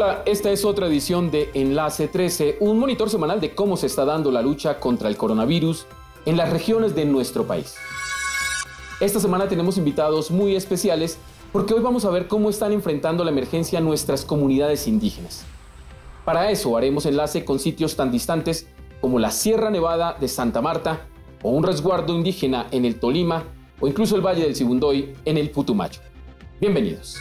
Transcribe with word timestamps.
Hola, 0.00 0.22
esta 0.26 0.52
es 0.52 0.64
otra 0.64 0.86
edición 0.86 1.32
de 1.32 1.50
Enlace 1.54 2.06
13, 2.06 2.58
un 2.60 2.78
monitor 2.78 3.10
semanal 3.10 3.40
de 3.40 3.56
cómo 3.56 3.76
se 3.76 3.86
está 3.86 4.04
dando 4.04 4.30
la 4.30 4.42
lucha 4.42 4.78
contra 4.78 5.08
el 5.08 5.16
coronavirus 5.16 5.86
en 6.24 6.36
las 6.36 6.50
regiones 6.50 6.94
de 6.94 7.04
nuestro 7.04 7.48
país. 7.48 7.74
Esta 9.00 9.18
semana 9.18 9.48
tenemos 9.48 9.76
invitados 9.76 10.30
muy 10.30 10.54
especiales 10.54 11.18
porque 11.50 11.74
hoy 11.74 11.80
vamos 11.80 12.04
a 12.04 12.10
ver 12.10 12.28
cómo 12.28 12.48
están 12.48 12.70
enfrentando 12.70 13.24
la 13.24 13.32
emergencia 13.32 13.80
nuestras 13.80 14.24
comunidades 14.24 14.86
indígenas. 14.86 15.44
Para 16.24 16.52
eso 16.52 16.76
haremos 16.76 17.04
enlace 17.04 17.44
con 17.44 17.58
sitios 17.58 17.96
tan 17.96 18.12
distantes 18.12 18.68
como 19.00 19.18
la 19.18 19.32
Sierra 19.32 19.68
Nevada 19.68 20.16
de 20.20 20.28
Santa 20.28 20.62
Marta 20.62 21.08
o 21.42 21.50
un 21.50 21.64
resguardo 21.64 22.14
indígena 22.14 22.68
en 22.70 22.84
el 22.84 23.00
Tolima 23.00 23.42
o 23.80 23.88
incluso 23.88 24.14
el 24.14 24.24
Valle 24.24 24.44
del 24.44 24.54
Sibundoy 24.54 25.16
en 25.24 25.38
el 25.38 25.50
Putumayo. 25.50 26.00
Bienvenidos. 26.60 27.16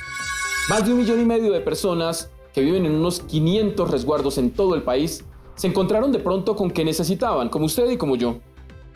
Más 0.70 0.85
de 0.85 0.91
un 0.91 0.99
millón 0.99 1.20
y 1.20 1.25
medio 1.25 1.52
de 1.52 1.62
personas 1.62 2.30
que 2.57 2.63
viven 2.63 2.88
en 2.88 2.95
unos 2.95 3.20
500 3.20 3.91
resguardos 3.91 4.39
en 4.39 4.49
todo 4.49 4.73
el 4.73 4.81
país, 4.81 5.23
se 5.53 5.67
encontraron 5.67 6.11
de 6.11 6.17
pronto 6.17 6.55
con 6.55 6.71
que 6.71 6.84
necesitaban, 6.84 7.49
como 7.49 7.67
usted 7.67 7.88
y 7.88 7.98
como 7.98 8.15
yo, 8.15 8.38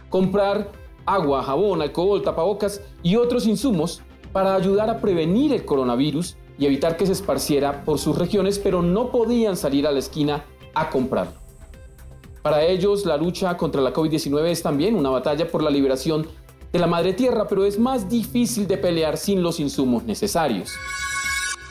comprar 0.10 0.72
agua, 1.06 1.44
jabón, 1.44 1.80
alcohol, 1.84 2.24
tapabocas 2.24 2.82
y 3.04 3.18
otros 3.18 3.46
insumos 3.46 4.02
para 4.34 4.56
ayudar 4.56 4.90
a 4.90 5.00
prevenir 5.00 5.54
el 5.54 5.64
coronavirus 5.64 6.38
y 6.58 6.66
evitar 6.66 6.98
que 6.98 7.06
se 7.06 7.12
esparciera 7.12 7.86
por 7.86 8.00
sus 8.00 8.18
regiones, 8.18 8.58
pero 8.58 8.82
no 8.82 9.12
podían 9.12 9.56
salir 9.56 9.86
a 9.86 9.92
la 9.92 10.00
esquina 10.00 10.44
a 10.74 10.90
comprarlo. 10.90 11.34
Para 12.42 12.64
ellos, 12.64 13.06
la 13.06 13.16
lucha 13.16 13.58
contra 13.58 13.84
la 13.84 13.94
COVID-19 13.94 14.44
es 14.48 14.64
también 14.64 14.96
una 14.96 15.12
batalla 15.12 15.48
por 15.48 15.62
la 15.62 15.70
liberación 15.70 16.26
de 16.74 16.80
la 16.80 16.88
madre 16.88 17.14
tierra, 17.14 17.48
pero 17.48 17.64
es 17.64 17.78
más 17.78 18.10
difícil 18.10 18.66
de 18.66 18.80
pelear 18.80 19.18
sin 19.18 19.44
los 19.44 19.60
insumos 19.60 20.04
necesarios. 20.04 20.72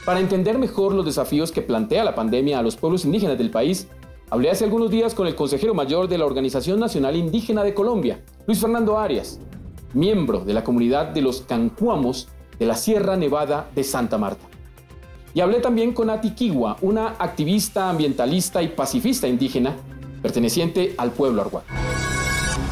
Para 0.04 0.20
entender 0.20 0.58
mejor 0.58 0.94
los 0.94 1.04
desafíos 1.04 1.52
que 1.52 1.60
plantea 1.60 2.04
la 2.04 2.14
pandemia 2.14 2.58
a 2.58 2.62
los 2.62 2.76
pueblos 2.76 3.04
indígenas 3.04 3.36
del 3.36 3.50
país, 3.50 3.86
hablé 4.30 4.50
hace 4.50 4.64
algunos 4.64 4.90
días 4.90 5.14
con 5.14 5.26
el 5.26 5.34
consejero 5.34 5.74
mayor 5.74 6.08
de 6.08 6.16
la 6.16 6.24
Organización 6.24 6.80
Nacional 6.80 7.16
Indígena 7.16 7.62
de 7.62 7.74
Colombia, 7.74 8.22
Luis 8.46 8.60
Fernando 8.60 8.98
Arias, 8.98 9.38
miembro 9.92 10.40
de 10.40 10.54
la 10.54 10.64
comunidad 10.64 11.08
de 11.08 11.20
los 11.20 11.42
Cancuamos 11.42 12.28
de 12.58 12.66
la 12.66 12.76
Sierra 12.76 13.16
Nevada 13.16 13.70
de 13.74 13.84
Santa 13.84 14.16
Marta. 14.16 14.46
Y 15.34 15.40
hablé 15.40 15.60
también 15.60 15.92
con 15.92 16.08
Ati 16.08 16.30
Kiwa, 16.30 16.78
una 16.80 17.16
activista 17.18 17.90
ambientalista 17.90 18.62
y 18.62 18.68
pacifista 18.68 19.28
indígena 19.28 19.76
perteneciente 20.22 20.94
al 20.96 21.12
pueblo 21.12 21.42
arhuaco. 21.42 21.66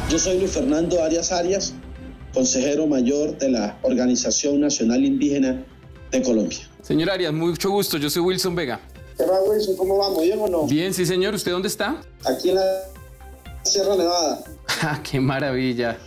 Yo 0.09 0.17
soy 0.17 0.39
Luis 0.39 0.51
Fernando 0.51 1.01
Arias 1.03 1.31
Arias, 1.31 1.75
consejero 2.33 2.87
mayor 2.87 3.37
de 3.37 3.49
la 3.49 3.77
Organización 3.83 4.59
Nacional 4.59 5.05
Indígena 5.05 5.63
de 6.11 6.21
Colombia. 6.21 6.68
Señor 6.81 7.09
Arias, 7.09 7.33
mucho 7.33 7.69
gusto. 7.69 7.97
Yo 7.97 8.09
soy 8.09 8.21
Wilson 8.21 8.55
Vega. 8.55 8.79
¿Qué 9.17 9.25
va, 9.25 9.41
Wilson? 9.41 9.75
¿Cómo 9.75 9.97
vamos? 9.97 10.23
¿Bien 10.23 10.39
o 10.39 10.47
no? 10.47 10.65
Bien, 10.65 10.93
sí, 10.93 11.05
señor. 11.05 11.33
¿Usted 11.33 11.51
dónde 11.51 11.67
está? 11.67 12.01
Aquí 12.25 12.49
en 12.49 12.55
la 12.55 12.81
Sierra 13.63 13.95
Nevada. 13.95 14.43
Ah, 14.81 15.01
¡Qué 15.03 15.19
maravilla! 15.19 15.97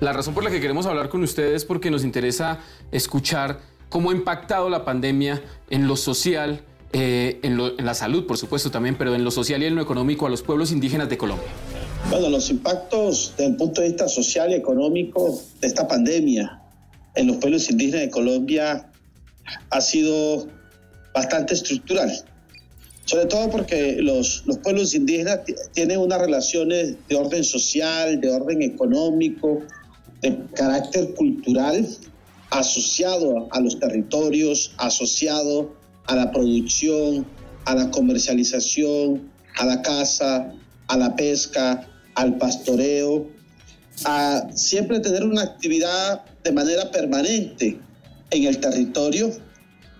La 0.00 0.14
razón 0.14 0.32
por 0.32 0.44
la 0.44 0.50
que 0.50 0.60
queremos 0.60 0.86
hablar 0.86 1.10
con 1.10 1.22
ustedes 1.22 1.56
es 1.56 1.64
porque 1.66 1.90
nos 1.90 2.04
interesa 2.04 2.60
escuchar 2.90 3.60
cómo 3.90 4.10
ha 4.10 4.14
impactado 4.14 4.70
la 4.70 4.84
pandemia 4.84 5.42
en 5.68 5.86
lo 5.86 5.96
social, 5.96 6.62
eh, 6.94 7.38
en, 7.42 7.60
en, 7.60 7.84
la 7.84 7.92
salud, 7.92 8.26
por 8.26 8.38
supuesto, 8.38 8.70
también, 8.70 8.96
pero 8.96 9.14
en 9.14 9.24
lo 9.24 9.30
social 9.30 9.62
y 9.62 9.66
en 9.66 9.74
lo 9.74 9.82
económico 9.82 10.26
a 10.26 10.30
los 10.30 10.42
pueblos 10.42 10.72
indígenas 10.72 11.10
de 11.10 11.18
Colombia. 11.18 11.48
Bueno, 12.08 12.30
los 12.30 12.48
impactos 12.48 13.34
desde 13.36 13.50
el 13.50 13.56
punto 13.56 13.80
de 13.82 13.88
vista 13.88 14.08
social 14.08 14.52
y 14.52 14.54
económico 14.54 15.38
de 15.60 15.66
esta 15.66 15.86
pandemia 15.86 16.62
en 17.14 17.26
los 17.26 17.36
pueblos 17.38 17.68
indígenas 17.68 18.02
de 18.02 18.10
Colombia 18.10 18.90
ha 19.70 19.80
sido 19.80 20.46
bastante 21.14 21.54
estructural, 21.54 22.12
sobre 23.04 23.26
todo 23.26 23.50
porque 23.50 23.96
los, 24.00 24.44
los 24.46 24.58
pueblos 24.58 24.94
indígenas 24.94 25.40
tienen 25.72 25.98
unas 25.98 26.20
relaciones 26.20 26.96
de 27.08 27.16
orden 27.16 27.44
social, 27.44 28.20
de 28.20 28.30
orden 28.30 28.62
económico, 28.62 29.62
de 30.22 30.38
carácter 30.54 31.14
cultural, 31.14 31.86
asociado 32.50 33.48
a 33.50 33.60
los 33.60 33.78
territorios, 33.78 34.72
asociado 34.78 35.74
a 36.06 36.16
la 36.16 36.30
producción, 36.30 37.26
a 37.64 37.74
la 37.74 37.90
comercialización, 37.90 39.30
a 39.58 39.66
la 39.66 39.82
caza, 39.82 40.52
a 40.88 40.96
la 40.96 41.16
pesca, 41.16 41.88
al 42.14 42.38
pastoreo, 42.38 43.26
a 44.04 44.48
siempre 44.54 45.00
tener 45.00 45.24
una 45.24 45.42
actividad 45.42 46.24
de 46.44 46.52
manera 46.52 46.90
permanente 46.90 47.78
en 48.30 48.44
el 48.44 48.58
territorio 48.58 49.30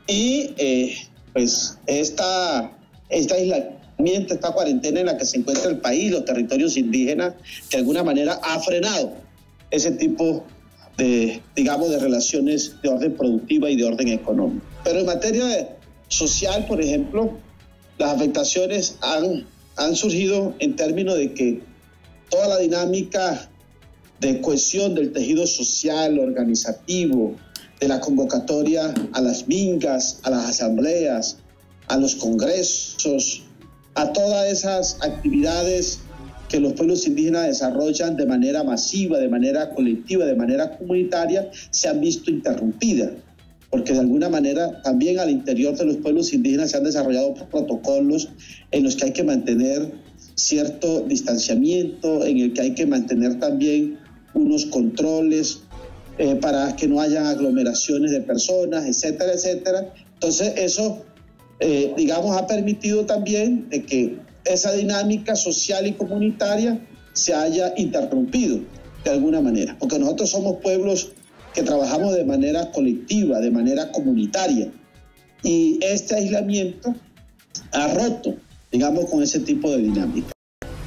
y 0.07 0.55
eh, 0.59 0.97
pues 1.33 1.79
esta, 1.87 2.73
esta 3.09 3.35
aislamiento, 3.35 4.35
esta 4.35 4.53
cuarentena 4.53 5.01
en 5.01 5.07
la 5.07 5.17
que 5.17 5.25
se 5.25 5.39
encuentra 5.39 5.71
el 5.71 5.79
país, 5.79 6.11
los 6.11 6.25
territorios 6.25 6.77
indígenas, 6.77 7.35
de 7.71 7.79
alguna 7.79 8.05
manera 8.05 8.41
ha 8.43 8.61
frenado 8.61 9.15
ese 9.71 9.93
tipo 9.93 10.45
de, 10.97 11.43
digamos, 11.55 11.91
de 11.91 11.99
relaciones 11.99 12.75
de 12.83 12.89
orden 12.89 13.17
productiva 13.17 13.71
y 13.71 13.77
de 13.77 13.85
orden 13.85 14.09
económico. 14.09 14.65
Pero 14.85 15.01
en 15.01 15.07
materia 15.07 15.77
social, 16.09 16.67
por 16.67 16.81
ejemplo, 16.81 17.39
las 17.99 18.15
afectaciones 18.15 18.97
han, 19.01 19.47
han 19.77 19.97
surgido 19.97 20.55
en 20.59 20.77
términos 20.77 21.17
de 21.17 21.35
que 21.35 21.63
toda 22.31 22.49
la 22.49 22.59
dinámica 22.59 23.51
de 24.21 24.41
cohesión 24.41 24.95
del 24.95 25.13
tejido 25.13 25.47
social, 25.47 26.19
organizativo, 26.19 27.37
de 27.81 27.89
la 27.89 28.01
convocatoria 28.01 28.93
a 29.13 29.21
las 29.21 29.47
mingas, 29.49 30.21
a 30.23 30.31
las 30.31 30.51
asambleas, 30.51 31.39
a 31.89 31.97
los 31.97 32.15
congresos, 32.17 33.43
a 33.95 34.13
todas 34.13 34.51
esas 34.51 34.99
actividades 35.03 36.01
que 36.49 36.61
los 36.61 36.75
pueblos 36.75 37.07
indígenas 37.07 37.47
desarrollan 37.47 38.17
de 38.17 38.27
manera 38.27 38.63
masiva, 38.63 39.19
de 39.19 39.29
manera 39.29 39.71
colectiva, 39.71 40.25
de 40.25 40.37
manera 40.37 40.77
comunitaria, 40.79 41.51
se 41.71 41.89
han 41.89 42.01
visto 42.01 42.31
interrumpidas, 42.31 43.11
porque 43.71 43.93
de 43.93 44.01
alguna 44.01 44.29
manera 44.29 44.81
también 44.83 45.19
al 45.19 45.31
interior 45.31 45.77
de 45.77 45.87
los 45.87 45.97
pueblos 45.97 46.33
indígenas 46.33 46.71
se 46.71 46.77
han 46.77 46.85
desarrollado 46.85 47.35
protocolos 47.51 48.29
en 48.71 48.85
los 48.85 48.97
que 48.97 49.07
hay 49.07 49.13
que 49.13 49.25
mantener 49.25 49.93
cierto 50.35 51.01
distanciamiento, 51.03 52.25
en 52.25 52.39
el 52.39 52.53
que 52.53 52.61
hay 52.61 52.75
que 52.75 52.87
mantener 52.87 53.41
también 53.41 53.99
unos 54.35 54.67
controles 54.67 55.61
eh, 56.19 56.37
para 56.37 56.75
que 56.77 56.89
no 56.89 57.01
haya 57.01 57.29
aglomeraciones 57.31 58.11
de 58.11 58.21
personas, 58.21 58.87
etcétera, 58.87 59.33
etcétera. 59.33 59.93
Entonces 60.15 60.55
eso, 60.57 61.05
eh, 61.61 61.93
digamos, 61.97 62.37
ha 62.37 62.47
permitido 62.47 63.05
también 63.05 63.69
que 63.69 64.19
esa 64.45 64.73
dinámica 64.73 65.37
social 65.37 65.87
y 65.87 65.93
comunitaria 65.93 66.81
se 67.13 67.35
haya 67.35 67.73
interrumpido 67.77 68.61
de 69.05 69.11
alguna 69.11 69.41
manera, 69.41 69.77
porque 69.79 69.99
nosotros 69.99 70.31
somos 70.31 70.57
pueblos 70.63 71.13
que 71.55 71.63
trabajamos 71.63 72.15
de 72.15 72.25
manera 72.25 72.71
colectiva, 72.73 73.41
de 73.41 73.51
manera 73.51 73.91
comunitaria, 73.93 74.71
y 75.43 75.79
este 75.83 76.17
aislamiento 76.17 76.95
ha 77.73 77.89
roto, 77.95 78.35
digamos, 78.71 79.07
con 79.11 79.23
ese 79.23 79.41
tipo 79.41 79.71
de 79.71 79.79
dinámica. 79.79 80.33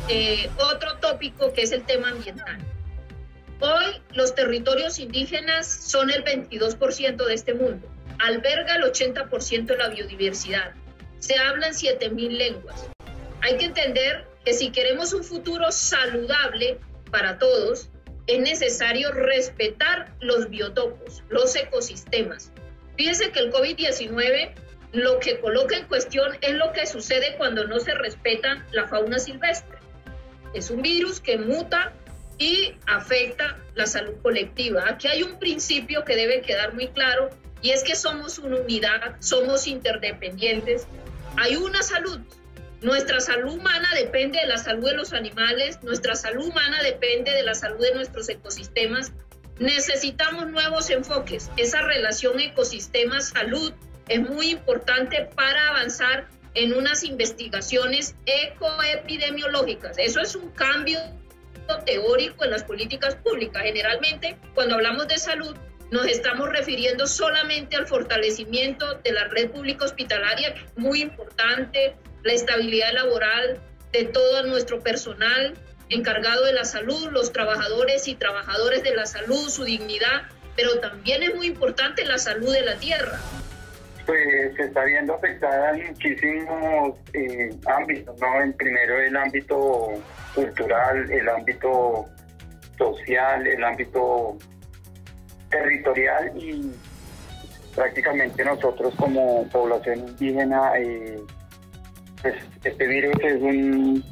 Eh, 0.09 0.49
otro 0.57 0.97
tópico 1.01 1.51
que 1.53 1.63
es 1.63 1.71
el 1.71 1.83
tema 1.85 2.09
ambiental. 2.09 2.57
Hoy 3.61 4.01
los 4.13 4.35
territorios 4.35 4.99
indígenas 4.99 5.67
son 5.67 6.09
el 6.11 6.23
22% 6.23 7.25
de 7.25 7.33
este 7.33 7.53
mundo, 7.53 7.87
alberga 8.17 8.75
el 8.75 8.83
80% 8.83 9.65
de 9.65 9.77
la 9.77 9.89
biodiversidad, 9.89 10.73
se 11.19 11.37
hablan 11.37 11.73
7.000 11.73 12.29
lenguas. 12.29 12.87
Hay 13.41 13.57
que 13.57 13.65
entender 13.65 14.25
que 14.45 14.53
si 14.53 14.71
queremos 14.71 15.11
un 15.11 15.25
futuro 15.25 15.73
saludable 15.73 16.79
para 17.11 17.37
todos, 17.37 17.89
es 18.27 18.39
necesario 18.39 19.11
respetar 19.11 20.13
los 20.21 20.49
biotopos, 20.49 21.23
los 21.27 21.53
ecosistemas. 21.57 22.53
Fíjense 22.95 23.31
que 23.31 23.39
el 23.39 23.51
COVID-19 23.51 24.53
lo 24.93 25.19
que 25.19 25.39
coloca 25.41 25.75
en 25.75 25.85
cuestión 25.87 26.37
es 26.39 26.53
lo 26.53 26.71
que 26.71 26.85
sucede 26.85 27.35
cuando 27.37 27.67
no 27.67 27.81
se 27.81 27.93
respeta 27.93 28.65
la 28.71 28.87
fauna 28.87 29.19
silvestre. 29.19 29.77
Es 30.53 30.69
un 30.69 30.81
virus 30.81 31.19
que 31.19 31.37
muta 31.37 31.93
y 32.39 32.73
afecta 32.87 33.59
la 33.75 33.85
salud 33.85 34.15
colectiva. 34.23 34.85
Aquí 34.87 35.07
hay 35.07 35.23
un 35.23 35.37
principio 35.37 36.05
que 36.05 36.15
debe 36.15 36.41
quedar 36.41 36.73
muy 36.73 36.87
claro 36.87 37.29
y 37.61 37.71
es 37.71 37.83
que 37.83 37.95
somos 37.95 38.39
una 38.39 38.55
unidad, 38.55 39.17
somos 39.19 39.67
interdependientes. 39.67 40.87
Hay 41.35 41.57
una 41.57 41.83
salud. 41.83 42.19
Nuestra 42.81 43.19
salud 43.19 43.55
humana 43.55 43.89
depende 43.93 44.39
de 44.39 44.47
la 44.47 44.57
salud 44.57 44.85
de 44.85 44.95
los 44.95 45.11
animales, 45.11 45.83
nuestra 45.83 46.15
salud 46.15 46.47
humana 46.47 46.81
depende 46.81 47.31
de 47.31 47.43
la 47.43 47.53
salud 47.53 47.81
de 47.81 47.93
nuestros 47.93 48.29
ecosistemas. 48.29 49.11
Necesitamos 49.59 50.47
nuevos 50.47 50.89
enfoques. 50.89 51.51
Esa 51.57 51.81
relación 51.81 52.39
ecosistema-salud 52.39 53.73
es 54.07 54.21
muy 54.21 54.51
importante 54.51 55.29
para 55.35 55.67
avanzar 55.67 56.29
en 56.53 56.73
unas 56.73 57.03
investigaciones 57.03 58.15
ecoepidemiológicas. 58.25 59.97
Eso 59.97 60.21
es 60.21 60.35
un 60.35 60.49
cambio 60.51 60.99
teórico 61.77 62.43
en 62.43 62.51
las 62.51 62.63
políticas 62.63 63.15
públicas. 63.15 63.63
Generalmente, 63.63 64.37
cuando 64.53 64.75
hablamos 64.75 65.07
de 65.07 65.17
salud, 65.17 65.55
nos 65.91 66.05
estamos 66.05 66.49
refiriendo 66.49 67.07
solamente 67.07 67.75
al 67.75 67.87
fortalecimiento 67.87 68.95
de 68.95 69.11
la 69.11 69.25
red 69.25 69.49
pública 69.49 69.85
hospitalaria, 69.85 70.53
muy 70.75 71.01
importante, 71.01 71.95
la 72.23 72.33
estabilidad 72.33 72.93
laboral 72.93 73.59
de 73.91 74.05
todo 74.05 74.43
nuestro 74.43 74.81
personal 74.81 75.55
encargado 75.89 76.45
de 76.45 76.53
la 76.53 76.65
salud, 76.65 77.09
los 77.11 77.33
trabajadores 77.33 78.07
y 78.07 78.15
trabajadoras 78.15 78.83
de 78.83 78.95
la 78.95 79.05
salud, 79.05 79.49
su 79.49 79.63
dignidad, 79.63 80.23
pero 80.55 80.79
también 80.79 81.23
es 81.23 81.33
muy 81.33 81.47
importante 81.47 82.05
la 82.05 82.19
salud 82.19 82.53
de 82.53 82.61
la 82.61 82.75
tierra. 82.75 83.19
Pues 84.09 84.55
se 84.55 84.63
está 84.63 84.85
viendo 84.85 85.13
afectada 85.13 85.77
en 85.77 85.85
muchísimos 85.85 86.97
eh, 87.13 87.55
ámbitos, 87.67 88.19
¿no? 88.19 88.41
En 88.41 88.53
primero 88.53 88.99
el 88.99 89.15
ámbito 89.15 89.91
cultural, 90.33 91.11
el 91.11 91.29
ámbito 91.29 92.07
social, 92.75 93.45
el 93.45 93.63
ámbito 93.63 94.35
territorial 95.51 96.31
y 96.35 96.71
prácticamente 97.75 98.43
nosotros 98.43 98.95
como 98.95 99.47
población 99.49 99.99
indígena, 99.99 100.71
eh, 100.79 101.21
pues 102.23 102.33
este 102.63 102.87
virus 102.87 103.15
es 103.23 103.41
un, 103.43 104.03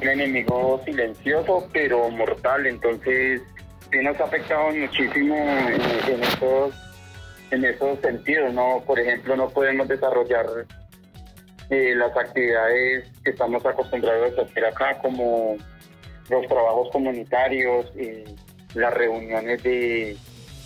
enemigo 0.00 0.80
silencioso 0.86 1.68
pero 1.74 2.08
mortal, 2.08 2.66
entonces 2.66 3.42
sí 3.92 3.98
nos 3.98 4.18
ha 4.20 4.24
afectado 4.24 4.70
muchísimo 4.70 5.36
en, 5.36 6.22
esos, 6.22 6.74
en 7.50 7.64
esos 7.64 7.98
sentidos, 8.00 8.52
¿no? 8.52 8.82
Por 8.86 9.00
ejemplo, 9.00 9.36
no 9.36 9.48
podemos 9.48 9.88
desarrollar 9.88 10.46
eh, 11.70 11.94
las 11.94 12.16
actividades 12.16 13.10
que 13.22 13.30
estamos 13.30 13.64
acostumbrados 13.64 14.38
a 14.38 14.42
hacer 14.42 14.64
acá, 14.64 14.98
como 14.98 15.56
los 16.28 16.46
trabajos 16.46 16.88
comunitarios, 16.90 17.90
eh, 17.96 18.24
las 18.74 18.92
reuniones 18.94 19.62
de, 19.62 20.16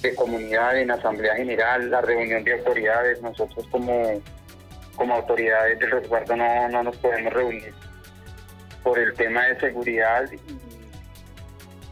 de 0.03 0.15
comunidad 0.15 0.79
en 0.79 0.91
Asamblea 0.91 1.37
General, 1.37 1.91
la 1.91 2.01
reunión 2.01 2.45
de 2.45 2.53
autoridades, 2.55 3.23
nosotros 3.23 3.67
como, 3.71 4.21
como 4.97 5.15
autoridades 5.15 5.79
del 5.79 5.91
resguardo 5.91 6.37
no, 6.37 6.69
no 6.69 6.83
nos 6.83 6.97
podemos 6.97 7.33
reunir 7.33 7.73
por 8.83 8.99
el 8.99 9.15
tema 9.15 9.47
de 9.47 9.61
seguridad 9.61 10.25
y 10.33 10.39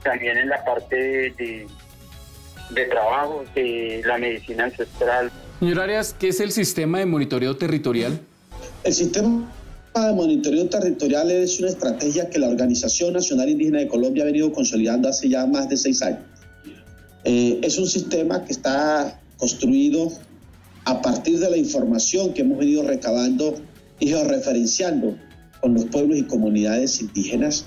también 0.03 0.39
en 0.39 0.49
la 0.49 0.65
parte 0.65 0.97
de, 0.97 1.31
de 1.31 1.67
trabajo, 2.75 3.45
de 3.55 4.03
la 4.07 4.19
medicina 4.19 4.65
ancestral. 4.65 5.31
Señor 5.59 5.81
Arias, 5.81 6.15
¿qué 6.19 6.29
es 6.29 6.41
el 6.41 6.53
sistema 6.53 6.99
de 6.99 7.07
monitoreo 7.07 7.57
territorial? 7.57 8.19
El 8.85 8.95
sistema 8.95 9.51
de 9.95 10.13
monitoreo 10.13 10.69
territorial 10.69 11.31
es 11.31 11.59
una 11.61 11.69
estrategia 11.69 12.31
que 12.31 12.39
la 12.39 12.49
Organización 12.49 13.13
Nacional 13.13 13.49
Indígena 13.49 13.81
de 13.81 13.89
Colombia 13.89 14.23
ha 14.23 14.27
venido 14.27 14.53
consolidando 14.53 15.09
hace 15.09 15.29
ya 15.29 15.47
más 15.47 15.69
de 15.69 15.77
seis 15.77 16.01
años. 16.03 16.23
Eh, 17.25 17.61
es 17.63 17.79
un 17.79 17.87
sistema 17.87 18.45
que 18.45 18.53
está 18.53 19.21
construido 19.37 20.11
a 20.85 21.03
partir 21.03 21.39
de 21.39 21.51
la 21.51 21.57
información 21.57 22.33
que 22.33 22.43
hemos 22.43 22.59
venido 22.59 22.83
recabando 22.83 23.57
y 23.99 24.09
georreferenciando 24.09 25.17
con 25.61 25.75
los 25.75 25.85
pueblos 25.87 26.19
y 26.19 26.23
comunidades 26.23 27.01
indígenas, 27.01 27.67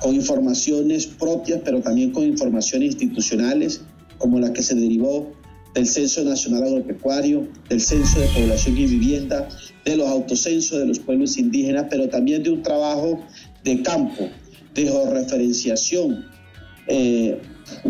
con 0.00 0.14
informaciones 0.14 1.06
propias, 1.06 1.60
pero 1.64 1.80
también 1.82 2.12
con 2.12 2.24
informaciones 2.24 2.92
institucionales, 2.92 3.82
como 4.18 4.38
la 4.38 4.52
que 4.52 4.62
se 4.62 4.74
derivó 4.74 5.32
del 5.74 5.86
Censo 5.86 6.24
Nacional 6.24 6.64
Agropecuario, 6.64 7.46
del 7.68 7.80
Censo 7.80 8.20
de 8.20 8.26
Población 8.28 8.76
y 8.76 8.86
Vivienda, 8.86 9.48
de 9.84 9.96
los 9.96 10.08
autocensos 10.08 10.78
de 10.78 10.86
los 10.86 10.98
pueblos 10.98 11.36
indígenas, 11.38 11.86
pero 11.90 12.08
también 12.08 12.42
de 12.42 12.50
un 12.50 12.62
trabajo 12.62 13.20
de 13.64 13.82
campo, 13.82 14.28
de 14.74 14.82
georreferenciación, 14.82 16.26
eh, 16.86 17.38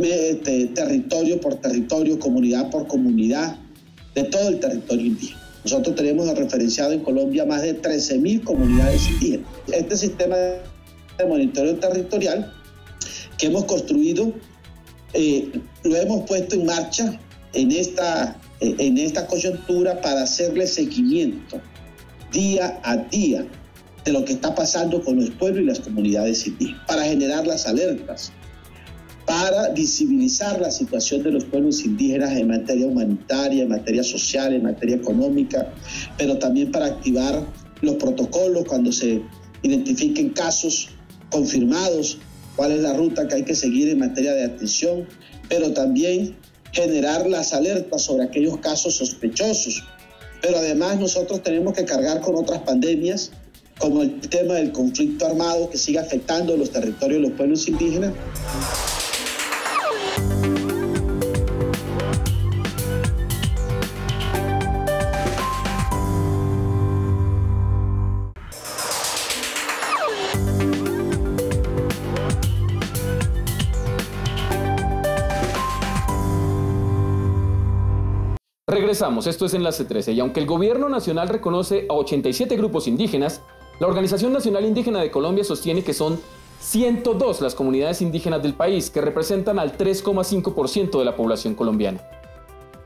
este, 0.03 0.67
territorio 0.69 1.41
por 1.41 1.57
territorio, 1.57 2.19
comunidad 2.19 2.71
por 2.71 2.87
comunidad, 2.87 3.59
de 4.15 4.25
todo 4.25 4.49
el 4.49 4.61
territorio 4.61 5.07
indígena. 5.07 5.41
Nosotros 5.65 5.97
tenemos 5.97 6.29
referenciado 6.37 6.93
en 6.93 7.01
Colombia 7.01 7.45
más 7.45 7.63
de 7.63 7.81
13.000 7.81 8.43
comunidades 8.43 9.09
indígenas. 9.09 9.47
Este 9.73 9.97
sistema 9.97 10.37
de 10.37 11.27
monitoreo 11.27 11.77
territorial 11.77 12.53
que 13.37 13.47
hemos 13.47 13.65
construido, 13.65 14.33
eh, 15.15 15.51
lo 15.85 15.97
hemos 15.97 16.27
puesto 16.27 16.55
en 16.57 16.67
marcha 16.67 17.19
en 17.55 17.73
esta, 17.73 18.39
en 18.61 18.99
esta 18.99 19.27
coyuntura 19.27 20.01
para 20.01 20.23
hacerle 20.23 20.67
seguimiento 20.67 21.61
día 22.33 22.81
a 22.85 22.97
día 22.97 23.47
de 24.05 24.13
lo 24.13 24.25
que 24.25 24.35
está 24.35 24.55
pasando 24.55 25.03
con 25.03 25.17
los 25.17 25.31
pueblos 25.31 25.63
y 25.63 25.67
las 25.67 25.81
comunidades 25.81 26.47
indígenas, 26.47 26.83
para 26.87 27.05
generar 27.05 27.47
las 27.47 27.67
alertas, 27.67 28.33
para 29.27 29.71
visibilizar 29.71 30.61
la 30.61 30.71
situación 30.71 31.23
de 31.23 31.33
los 31.33 31.45
pueblos 31.45 31.85
indígenas 31.85 32.33
en 32.33 32.49
materia 32.49 32.87
humanitaria, 32.87 33.65
en 33.65 33.69
materia 33.69 34.03
social, 34.03 34.55
en 34.55 34.63
materia 34.63 34.97
económica, 34.97 35.73
pero 36.17 36.39
también 36.39 36.71
para 36.71 36.87
activar 36.87 37.47
los 37.83 37.97
protocolos 37.97 38.65
cuando 38.67 38.93
se 38.93 39.23
identifiquen 39.63 40.31
casos 40.31 40.91
confirmados, 41.31 42.19
cuál 42.59 42.73
es 42.73 42.81
la 42.81 42.93
ruta 42.93 43.29
que 43.29 43.37
hay 43.37 43.45
que 43.45 43.55
seguir 43.55 43.89
en 43.89 44.01
materia 44.01 44.35
de 44.35 44.43
atención, 44.43 45.07
pero 45.49 45.73
también 45.73 46.35
generar 46.73 47.25
las 47.31 47.53
alertas 47.53 48.03
sobre 48.03 48.25
aquellos 48.25 48.57
casos 48.57 48.97
sospechosos. 48.97 49.85
Pero 50.43 50.59
además 50.59 50.99
nosotros 50.99 51.41
tenemos 51.45 51.73
que 51.75 51.85
cargar 51.85 52.21
con 52.21 52.35
otras 52.35 52.63
pandemias, 52.63 53.31
como 53.79 54.03
el 54.03 54.19
tema 54.19 54.55
del 54.55 54.73
conflicto 54.73 55.25
armado 55.25 55.71
que 55.71 55.79
sigue 55.79 56.01
afectando 56.01 56.57
los 56.57 56.73
territorios 56.73 57.23
de 57.23 57.29
los 57.29 57.37
pueblos 57.37 57.69
indígenas. 57.69 58.13
Regresamos, 78.69 79.27
esto 79.27 79.47
es 79.47 79.55
Enlace 79.55 79.87
13, 79.87 80.13
y 80.13 80.21
aunque 80.21 80.41
el 80.41 80.47
gobierno 80.47 80.91
nacional 80.91 81.31
reconoce 81.31 81.87
a 81.89 81.95
87 81.95 82.55
grupos 82.59 82.87
indígenas, 82.87 83.41
la 83.81 83.87
Organización 83.87 84.31
Nacional 84.31 84.67
Indígena 84.67 85.01
de 85.01 85.11
Colombia 85.11 85.43
sostiene 85.43 85.83
que 85.83 85.95
son 85.95 86.21
102 86.61 87.41
las 87.41 87.55
comunidades 87.55 88.03
indígenas 88.03 88.43
del 88.43 88.53
país, 88.53 88.91
que 88.91 89.01
representan 89.01 89.59
al 89.59 89.79
3,5% 89.79 90.99
de 90.99 91.05
la 91.07 91.17
población 91.17 91.55
colombiana. 91.55 92.03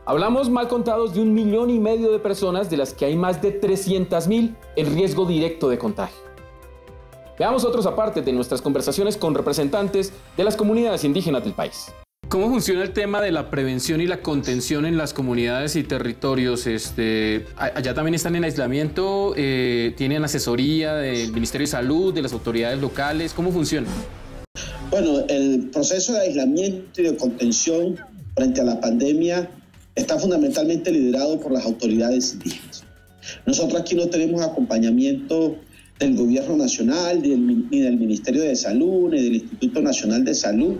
Hablamos 0.06 0.48
mal 0.50 0.68
contados 0.68 1.14
de 1.14 1.20
un 1.20 1.34
millón 1.34 1.68
y 1.68 1.80
medio 1.80 2.12
de 2.12 2.20
personas, 2.20 2.70
de 2.70 2.76
las 2.76 2.94
que 2.94 3.06
hay 3.06 3.16
más 3.16 3.42
de 3.42 3.50
300 3.50 4.28
mil 4.28 4.56
en 4.76 4.94
riesgo 4.94 5.26
directo 5.26 5.68
de 5.68 5.78
contagio. 5.78 6.22
Veamos 7.40 7.64
otros 7.64 7.86
apartes 7.86 8.24
de 8.24 8.32
nuestras 8.32 8.62
conversaciones 8.62 9.16
con 9.16 9.34
representantes 9.34 10.12
de 10.36 10.44
las 10.44 10.54
comunidades 10.54 11.02
indígenas 11.02 11.42
del 11.42 11.54
país. 11.54 11.92
¿Cómo 12.32 12.48
funciona 12.48 12.82
el 12.82 12.92
tema 12.92 13.20
de 13.20 13.30
la 13.30 13.50
prevención 13.50 14.00
y 14.00 14.06
la 14.06 14.22
contención 14.22 14.86
en 14.86 14.96
las 14.96 15.12
comunidades 15.12 15.76
y 15.76 15.82
territorios? 15.82 16.66
Este, 16.66 17.44
allá 17.58 17.92
también 17.92 18.14
están 18.14 18.34
en 18.36 18.44
aislamiento, 18.44 19.34
eh, 19.36 19.92
tienen 19.98 20.24
asesoría 20.24 20.94
del 20.94 21.30
Ministerio 21.30 21.66
de 21.66 21.70
Salud, 21.70 22.14
de 22.14 22.22
las 22.22 22.32
autoridades 22.32 22.80
locales. 22.80 23.34
¿Cómo 23.34 23.52
funciona? 23.52 23.86
Bueno, 24.90 25.26
el 25.28 25.68
proceso 25.74 26.14
de 26.14 26.20
aislamiento 26.20 27.02
y 27.02 27.04
de 27.04 27.16
contención 27.18 27.98
frente 28.34 28.62
a 28.62 28.64
la 28.64 28.80
pandemia 28.80 29.50
está 29.94 30.18
fundamentalmente 30.18 30.90
liderado 30.90 31.38
por 31.38 31.52
las 31.52 31.66
autoridades 31.66 32.32
indígenas. 32.32 32.82
Nosotros 33.44 33.78
aquí 33.78 33.94
no 33.94 34.06
tenemos 34.06 34.40
acompañamiento 34.40 35.58
del 36.02 36.16
Gobierno 36.16 36.56
Nacional, 36.56 37.22
ni 37.22 37.80
del 37.80 37.96
Ministerio 37.96 38.42
de 38.42 38.56
Salud, 38.56 39.10
ni 39.12 39.22
del 39.22 39.34
Instituto 39.36 39.80
Nacional 39.80 40.24
de 40.24 40.34
Salud. 40.34 40.74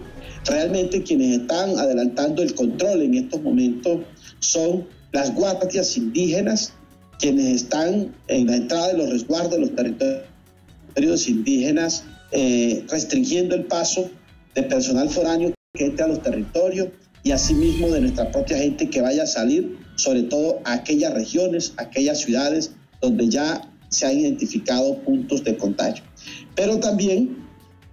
Realmente 0.47 1.03
quienes 1.03 1.41
están 1.41 1.79
adelantando 1.79 2.43
el 2.43 2.55
control 2.55 3.03
en 3.03 3.15
estos 3.15 3.41
momentos 3.41 4.01
son 4.41 4.85
las 5.13 5.33
guardias 5.35 5.97
indígenas, 5.97 6.73
quienes 7.21 7.63
están 7.63 8.13
en 8.27 8.47
la 8.49 8.57
entrada 8.57 8.89
de 8.89 8.99
los 8.99 9.11
resguardos 9.11 9.53
de 9.53 9.61
los 9.61 9.75
territorios 9.77 11.29
indígenas, 11.29 12.05
eh, 12.33 12.85
restringiendo 12.89 13.55
el 13.55 13.65
paso 13.67 14.11
de 14.55 14.63
personal 14.65 15.09
foráneo 15.09 15.55
que 15.75 15.87
entre 15.87 16.05
a 16.05 16.09
los 16.09 16.23
territorios 16.23 16.89
y 17.23 17.31
asimismo 17.31 17.89
de 17.91 18.01
nuestra 18.01 18.31
propia 18.33 18.59
gente 18.59 18.91
que 18.91 19.01
vaya 19.01 19.23
a 19.23 19.27
salir, 19.27 19.79
sobre 19.95 20.25
todo 20.25 20.61
a 20.65 20.73
aquellas 20.73 21.15
regiones, 21.15 21.75
aquellas 21.77 22.19
ciudades 22.19 22.73
donde 23.01 23.29
ya 23.29 23.72
se 23.93 24.07
han 24.07 24.19
identificado 24.19 24.99
puntos 25.03 25.45
de 25.45 25.57
contagio. 25.57 26.05
Pero 26.57 26.81
también 26.81 27.47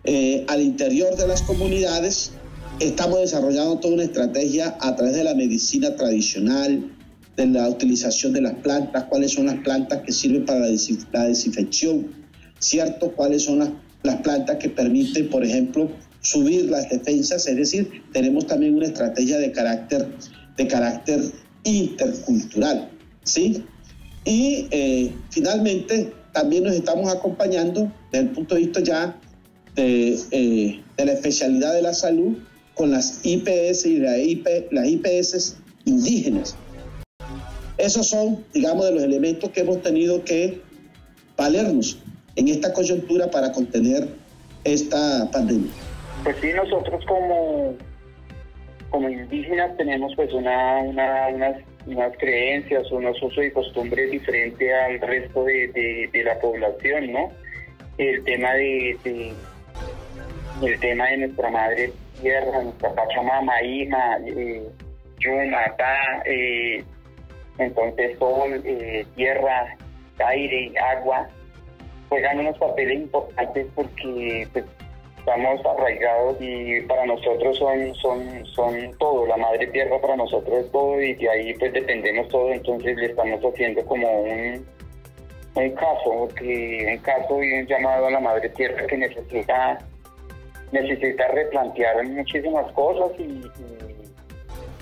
eh, 0.03 0.45
al 0.47 0.61
interior 0.61 1.15
de 1.15 1.27
las 1.27 1.41
comunidades 1.43 2.31
Estamos 2.79 3.19
desarrollando 3.19 3.77
toda 3.79 3.95
una 3.95 4.03
estrategia 4.03 4.77
a 4.79 4.95
través 4.95 5.13
de 5.13 5.25
la 5.25 5.35
medicina 5.35 5.97
tradicional, 5.97 6.89
de 7.35 7.45
la 7.45 7.67
utilización 7.67 8.31
de 8.31 8.39
las 8.39 8.53
plantas, 8.53 9.03
cuáles 9.09 9.33
son 9.33 9.47
las 9.47 9.55
plantas 9.55 10.01
que 10.03 10.13
sirven 10.13 10.45
para 10.45 10.61
la, 10.61 10.67
desinfección, 11.27 12.07
¿cierto? 12.59 13.11
¿Cuáles 13.11 13.43
son 13.43 13.59
las, 13.59 13.69
las 14.03 14.21
plantas 14.21 14.55
que 14.57 14.69
permiten, 14.69 15.29
por 15.29 15.43
ejemplo, 15.43 15.91
subir 16.21 16.69
las 16.69 16.89
defensas? 16.89 17.47
Es 17.47 17.57
decir, 17.57 18.01
tenemos 18.13 18.47
también 18.47 18.75
una 18.75 18.85
estrategia 18.85 19.37
de 19.39 19.51
carácter 19.51 20.07
de 20.55 20.67
carácter 20.67 21.21
intercultural, 21.65 22.89
¿sí? 23.25 23.65
Y 24.25 24.67
eh, 24.71 25.13
finalmente 25.29 26.13
también 26.33 26.63
nos 26.63 26.73
estamos 26.73 27.11
acompañando 27.11 27.91
desde 28.11 28.27
el 28.27 28.31
punto 28.31 28.55
de 28.55 28.61
vista 28.61 28.81
ya 28.81 29.19
de, 29.75 30.19
eh, 30.31 30.81
de 30.97 31.05
la 31.05 31.13
especialidad 31.13 31.73
de 31.73 31.81
la 31.81 31.93
salud 31.93 32.37
con 32.73 32.91
las 32.91 33.19
IPS 33.23 33.85
y 33.85 33.97
la 33.99 34.17
IP, 34.17 34.47
las 34.71 34.87
IPS 34.87 35.57
indígenas. 35.85 36.55
Esos 37.77 38.07
son, 38.07 38.45
digamos, 38.53 38.85
de 38.85 38.93
los 38.93 39.03
elementos 39.03 39.49
que 39.51 39.61
hemos 39.61 39.81
tenido 39.81 40.23
que 40.23 40.61
valernos 41.37 41.99
en 42.35 42.49
esta 42.49 42.73
coyuntura 42.73 43.31
para 43.31 43.51
contener 43.51 44.07
esta 44.63 45.29
pandemia. 45.31 45.71
Pues 46.23 46.35
sí, 46.41 46.47
nosotros 46.53 47.03
como, 47.05 47.75
como 48.89 49.09
indígenas 49.09 49.75
tenemos 49.77 50.13
pues 50.15 50.33
una, 50.33 50.79
unas, 50.81 51.57
unas, 51.89 52.15
creencias, 52.17 52.91
unos 52.91 53.21
usos 53.21 53.45
y 53.45 53.51
costumbres 53.51 54.11
diferentes 54.11 54.71
al 54.73 54.99
resto 55.01 55.43
de, 55.43 56.09
de, 56.11 56.23
la 56.23 56.39
población, 56.39 57.11
¿no? 57.11 57.31
El 57.97 58.23
tema 58.23 58.53
de, 58.53 59.33
el 60.61 60.79
tema 60.79 61.07
de 61.07 61.17
nuestra 61.17 61.49
madre 61.49 61.91
tierra, 62.21 62.63
nuestra 62.63 62.93
Pachamama, 62.93 63.61
Ima, 63.63 64.17
eh, 64.25 64.63
Yunatá, 65.19 66.21
eh, 66.25 66.83
entonces 67.57 68.17
sol, 68.19 68.61
eh, 68.63 69.05
tierra, 69.15 69.75
aire, 70.25 70.71
agua, 70.79 71.27
juegan 72.09 72.39
unos 72.39 72.57
papeles 72.57 72.99
importantes 72.99 73.67
porque 73.75 74.47
pues, 74.53 74.65
estamos 75.29 75.63
arraigados 75.63 76.37
y 76.39 76.81
para 76.81 77.05
nosotros 77.05 77.57
son, 77.57 77.93
son, 77.95 78.45
son 78.47 78.97
todo, 78.97 79.27
la 79.27 79.37
madre 79.37 79.67
tierra 79.67 79.99
para 80.01 80.15
nosotros 80.15 80.65
es 80.65 80.71
todo 80.71 80.99
y 80.99 81.13
de 81.13 81.29
ahí 81.29 81.53
pues 81.53 81.71
dependemos 81.71 82.27
todo, 82.29 82.51
entonces 82.51 82.97
le 82.97 83.05
estamos 83.07 83.39
haciendo 83.41 83.85
como 83.85 84.21
un, 84.21 84.65
un 85.55 85.71
caso, 85.71 86.27
que 86.35 86.87
un 86.91 86.97
caso 87.03 87.43
y 87.43 87.59
un 87.59 87.67
llamado 87.67 88.07
a 88.07 88.11
la 88.11 88.19
madre 88.19 88.49
tierra 88.49 88.87
que 88.87 88.97
necesita, 88.97 89.77
necesita 90.71 91.27
replantear 91.27 92.03
muchísimas 92.07 92.71
cosas 92.71 93.11
y, 93.19 93.41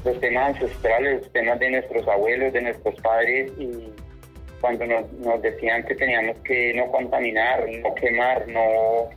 los 0.06 0.20
temas 0.22 0.56
ancestrales, 0.56 1.22
los 1.22 1.32
temas 1.34 1.60
de 1.60 1.72
nuestros 1.72 2.08
abuelos, 2.08 2.54
de 2.54 2.62
nuestros 2.62 2.96
padres 3.02 3.52
y 3.58 3.92
cuando 4.62 4.86
nos, 4.86 5.12
nos 5.14 5.42
decían 5.42 5.84
que 5.84 5.96
teníamos 5.96 6.38
que 6.40 6.74
no 6.74 6.90
contaminar, 6.90 7.68
no 7.84 7.94
quemar, 7.96 8.48
no 8.48 9.10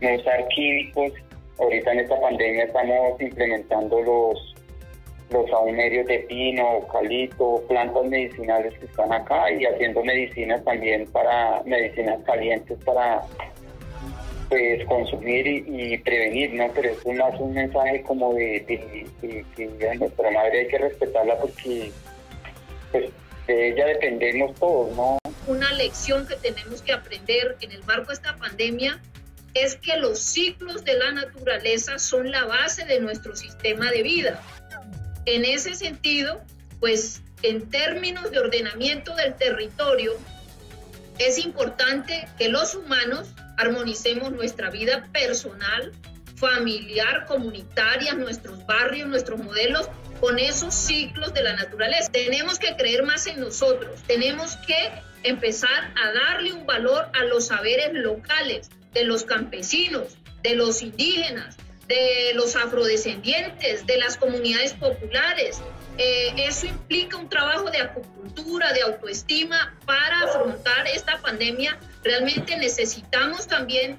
no 0.00 0.14
usar 0.14 0.46
químicos. 0.48 1.12
Ahorita 1.58 1.92
en 1.92 2.00
esta 2.00 2.20
pandemia 2.20 2.64
estamos 2.64 3.20
implementando 3.20 4.00
los, 4.00 4.54
los 5.30 5.50
saumerios 5.50 6.06
de 6.06 6.20
pino, 6.20 6.76
eucalipto, 6.76 7.62
plantas 7.68 8.04
medicinales 8.06 8.78
que 8.78 8.86
están 8.86 9.12
acá 9.12 9.50
y 9.50 9.66
haciendo 9.66 10.02
medicinas 10.02 10.64
también 10.64 11.06
para 11.12 11.62
medicinas 11.64 12.20
calientes 12.24 12.78
para 12.84 13.22
pues 14.48 14.84
consumir 14.86 15.46
y, 15.46 15.96
prevenir, 15.98 16.52
¿no? 16.54 16.66
Pero 16.74 16.90
es 16.90 17.06
más 17.16 17.38
un 17.38 17.54
mensaje 17.54 18.02
como 18.02 18.34
de, 18.34 19.06
que 19.20 19.94
nuestra 19.96 20.30
madre 20.32 20.60
hay 20.60 20.66
que 20.66 20.78
respetarla 20.78 21.38
porque 21.38 21.92
pues 22.90 23.10
de 23.46 23.68
ella 23.68 23.86
dependemos 23.86 24.52
todos, 24.58 24.94
¿no? 24.96 25.18
Una 25.46 25.72
lección 25.74 26.26
que 26.26 26.34
tenemos 26.34 26.82
que 26.82 26.92
aprender 26.92 27.56
en 27.60 27.70
el 27.70 27.84
marco 27.84 28.08
de 28.08 28.14
esta 28.14 28.36
pandemia 28.36 29.00
es 29.54 29.76
que 29.76 29.96
los 29.96 30.18
ciclos 30.18 30.84
de 30.84 30.94
la 30.98 31.12
naturaleza 31.12 31.98
son 31.98 32.30
la 32.30 32.44
base 32.44 32.84
de 32.84 33.00
nuestro 33.00 33.34
sistema 33.34 33.90
de 33.90 34.02
vida. 34.02 34.42
En 35.26 35.44
ese 35.44 35.74
sentido, 35.74 36.40
pues 36.78 37.22
en 37.42 37.68
términos 37.70 38.30
de 38.30 38.38
ordenamiento 38.38 39.14
del 39.14 39.34
territorio, 39.34 40.16
es 41.18 41.38
importante 41.38 42.28
que 42.38 42.48
los 42.48 42.74
humanos 42.74 43.28
armonicemos 43.56 44.32
nuestra 44.32 44.70
vida 44.70 45.06
personal, 45.12 45.92
familiar, 46.36 47.26
comunitaria, 47.26 48.14
nuestros 48.14 48.64
barrios, 48.66 49.08
nuestros 49.08 49.38
modelos 49.38 49.88
con 50.20 50.38
esos 50.38 50.74
ciclos 50.74 51.34
de 51.34 51.42
la 51.42 51.54
naturaleza. 51.54 52.10
Tenemos 52.10 52.58
que 52.58 52.74
creer 52.76 53.02
más 53.02 53.26
en 53.26 53.40
nosotros, 53.40 54.00
tenemos 54.06 54.56
que 54.66 54.90
empezar 55.22 55.92
a 56.02 56.12
darle 56.12 56.52
un 56.52 56.64
valor 56.66 57.10
a 57.12 57.24
los 57.24 57.46
saberes 57.48 57.92
locales, 57.92 58.70
de 58.92 59.04
los 59.04 59.24
campesinos, 59.24 60.16
de 60.42 60.54
los 60.54 60.82
indígenas, 60.82 61.56
de 61.86 62.32
los 62.34 62.54
afrodescendientes, 62.54 63.86
de 63.86 63.98
las 63.98 64.16
comunidades 64.16 64.74
populares. 64.74 65.60
Eh, 65.98 66.32
eso 66.36 66.66
implica 66.66 67.16
un 67.16 67.28
trabajo 67.28 67.70
de 67.70 67.78
acupuntura, 67.78 68.72
de 68.72 68.82
autoestima 68.82 69.76
para 69.84 70.20
afrontar 70.22 70.86
esta 70.86 71.18
pandemia. 71.18 71.78
Realmente 72.04 72.56
necesitamos 72.56 73.46
también 73.46 73.98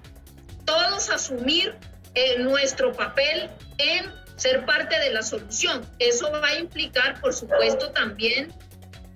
todos 0.65 1.09
asumir 1.09 1.75
eh, 2.15 2.39
nuestro 2.39 2.93
papel 2.93 3.49
en 3.77 4.05
ser 4.37 4.65
parte 4.65 4.97
de 4.99 5.11
la 5.11 5.21
solución. 5.21 5.85
Eso 5.99 6.31
va 6.31 6.47
a 6.47 6.55
implicar, 6.55 7.19
por 7.19 7.33
supuesto, 7.33 7.91
también 7.91 8.53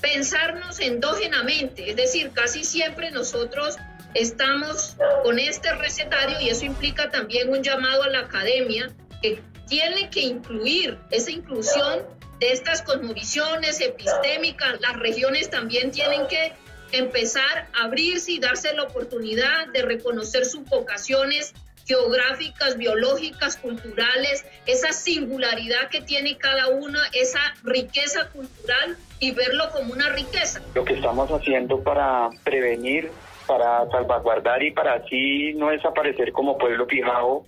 pensarnos 0.01 0.79
endógenamente, 0.79 1.89
es 1.89 1.95
decir, 1.95 2.31
casi 2.31 2.63
siempre 2.63 3.09
nosotros 3.09 3.77
estamos 4.15 4.95
con 5.23 5.37
este 5.37 5.71
recetario 5.73 6.39
y 6.39 6.49
eso 6.49 6.65
implica 6.65 7.09
también 7.11 7.49
un 7.49 7.61
llamado 7.61 8.03
a 8.03 8.09
la 8.09 8.19
academia 8.21 8.89
que 9.21 9.41
tiene 9.67 10.09
que 10.09 10.21
incluir 10.21 10.97
esa 11.11 11.31
inclusión 11.31 12.03
de 12.39 12.51
estas 12.51 12.81
cosmovisiones 12.81 13.81
epistémicas. 13.81 14.79
Las 14.79 14.97
regiones 14.97 15.49
también 15.49 15.91
tienen 15.91 16.27
que 16.27 16.53
empezar 16.91 17.67
a 17.73 17.85
abrirse 17.85 18.31
y 18.31 18.39
darse 18.39 18.73
la 18.73 18.83
oportunidad 18.83 19.67
de 19.67 19.81
reconocer 19.81 20.45
sus 20.45 20.63
vocaciones 20.65 21.53
geográficas, 21.85 22.77
biológicas, 22.77 23.57
culturales, 23.57 24.45
esa 24.65 24.91
singularidad 24.91 25.89
que 25.91 26.01
tiene 26.01 26.37
cada 26.37 26.69
una, 26.69 26.99
esa 27.13 27.39
riqueza 27.63 28.29
cultural 28.29 28.97
y 29.19 29.31
verlo 29.31 29.69
como 29.71 29.93
una 29.93 30.09
riqueza. 30.09 30.61
Lo 30.73 30.83
que 30.83 30.93
estamos 30.93 31.29
haciendo 31.29 31.81
para 31.83 32.29
prevenir 32.43 33.11
para 33.47 33.89
salvaguardar 33.89 34.61
y 34.63 34.71
para 34.71 34.95
así 34.95 35.53
no 35.53 35.69
desaparecer 35.69 36.31
como 36.31 36.57
pueblo 36.57 36.85
fijado, 36.85 37.43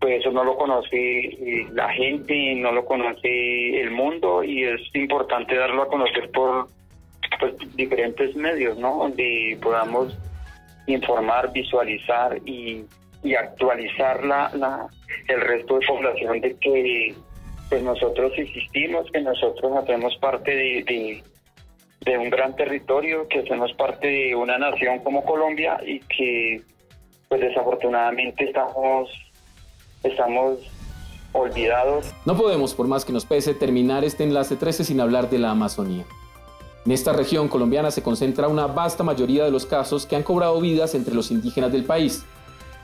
pues 0.00 0.20
eso 0.20 0.30
no 0.32 0.44
lo 0.44 0.56
conoce 0.56 1.66
la 1.72 1.88
gente, 1.90 2.54
no 2.56 2.72
lo 2.72 2.84
conoce 2.84 3.80
el 3.80 3.90
mundo 3.90 4.44
y 4.44 4.64
es 4.64 4.80
importante 4.94 5.54
darlo 5.54 5.82
a 5.82 5.88
conocer 5.88 6.30
por 6.30 6.68
pues, 7.40 7.54
diferentes 7.74 8.36
medios, 8.36 8.76
¿no? 8.78 8.98
Donde 8.98 9.58
podamos 9.62 10.16
informar, 10.86 11.52
visualizar 11.52 12.38
y, 12.44 12.84
actualizar 13.38 14.22
la, 14.22 14.50
la, 14.54 14.86
el 15.28 15.40
resto 15.40 15.78
de 15.78 15.86
población 15.86 16.40
de 16.42 16.54
que 16.58 17.14
pues 17.70 17.82
nosotros 17.82 18.32
existimos, 18.36 19.10
que 19.10 19.22
nosotros 19.22 19.72
hacemos 19.78 20.14
parte 20.18 20.54
de 20.54 21.22
un 22.18 22.30
gran 22.30 22.54
territorio, 22.54 23.26
que 23.28 23.44
somos 23.46 23.72
parte 23.74 24.06
de 24.06 24.36
una 24.36 24.58
nación 24.58 25.00
como 25.00 25.24
Colombia 25.24 25.78
y 25.84 26.00
que 26.00 26.62
pues 27.28 27.40
desafortunadamente 27.40 28.44
estamos, 28.44 29.10
estamos 30.02 30.58
olvidados. 31.32 32.12
No 32.24 32.36
podemos, 32.36 32.74
por 32.74 32.86
más 32.86 33.04
que 33.04 33.12
nos 33.12 33.24
pese, 33.24 33.54
terminar 33.54 34.04
este 34.04 34.24
enlace 34.24 34.56
13 34.56 34.84
sin 34.84 35.00
hablar 35.00 35.30
de 35.30 35.38
la 35.38 35.50
Amazonía. 35.50 36.04
En 36.86 36.92
esta 36.92 37.12
región 37.14 37.48
colombiana 37.48 37.90
se 37.90 38.02
concentra 38.02 38.46
una 38.46 38.66
vasta 38.66 39.02
mayoría 39.02 39.44
de 39.44 39.50
los 39.50 39.64
casos 39.64 40.06
que 40.06 40.16
han 40.16 40.22
cobrado 40.22 40.60
vidas 40.60 40.94
entre 40.94 41.14
los 41.14 41.30
indígenas 41.30 41.72
del 41.72 41.84
país. 41.84 42.24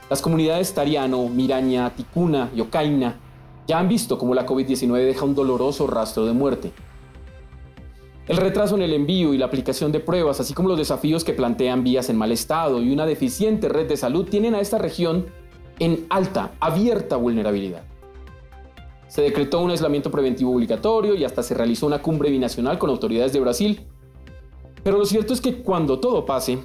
Las 0.09 0.21
comunidades 0.21 0.73
Tariano, 0.73 1.29
Miraña, 1.29 1.91
Ticuna 1.95 2.49
y 2.55 2.61
Ocaina 2.61 3.17
ya 3.67 3.79
han 3.79 3.87
visto 3.87 4.17
cómo 4.17 4.33
la 4.33 4.45
COVID-19 4.45 5.05
deja 5.05 5.23
un 5.23 5.35
doloroso 5.35 5.87
rastro 5.87 6.25
de 6.25 6.33
muerte. 6.33 6.71
El 8.27 8.37
retraso 8.37 8.75
en 8.75 8.83
el 8.83 8.93
envío 8.93 9.33
y 9.33 9.37
la 9.37 9.47
aplicación 9.47 9.91
de 9.91 9.99
pruebas, 9.99 10.39
así 10.39 10.53
como 10.53 10.69
los 10.69 10.77
desafíos 10.77 11.23
que 11.23 11.33
plantean 11.33 11.83
vías 11.83 12.09
en 12.09 12.17
mal 12.17 12.31
estado 12.31 12.81
y 12.81 12.91
una 12.91 13.05
deficiente 13.05 13.67
red 13.67 13.87
de 13.87 13.97
salud, 13.97 14.25
tienen 14.25 14.53
a 14.53 14.59
esta 14.59 14.77
región 14.77 15.25
en 15.79 16.05
alta, 16.09 16.51
abierta 16.59 17.15
vulnerabilidad. 17.15 17.83
Se 19.07 19.23
decretó 19.23 19.59
un 19.59 19.71
aislamiento 19.71 20.11
preventivo 20.11 20.53
obligatorio 20.53 21.15
y 21.15 21.23
hasta 21.23 21.41
se 21.41 21.55
realizó 21.55 21.87
una 21.87 22.01
cumbre 22.01 22.29
binacional 22.29 22.77
con 22.77 22.91
autoridades 22.91 23.33
de 23.33 23.39
Brasil. 23.39 23.81
Pero 24.83 24.99
lo 24.99 25.05
cierto 25.05 25.33
es 25.33 25.41
que 25.41 25.55
cuando 25.63 25.99
todo 25.99 26.25
pase, 26.25 26.59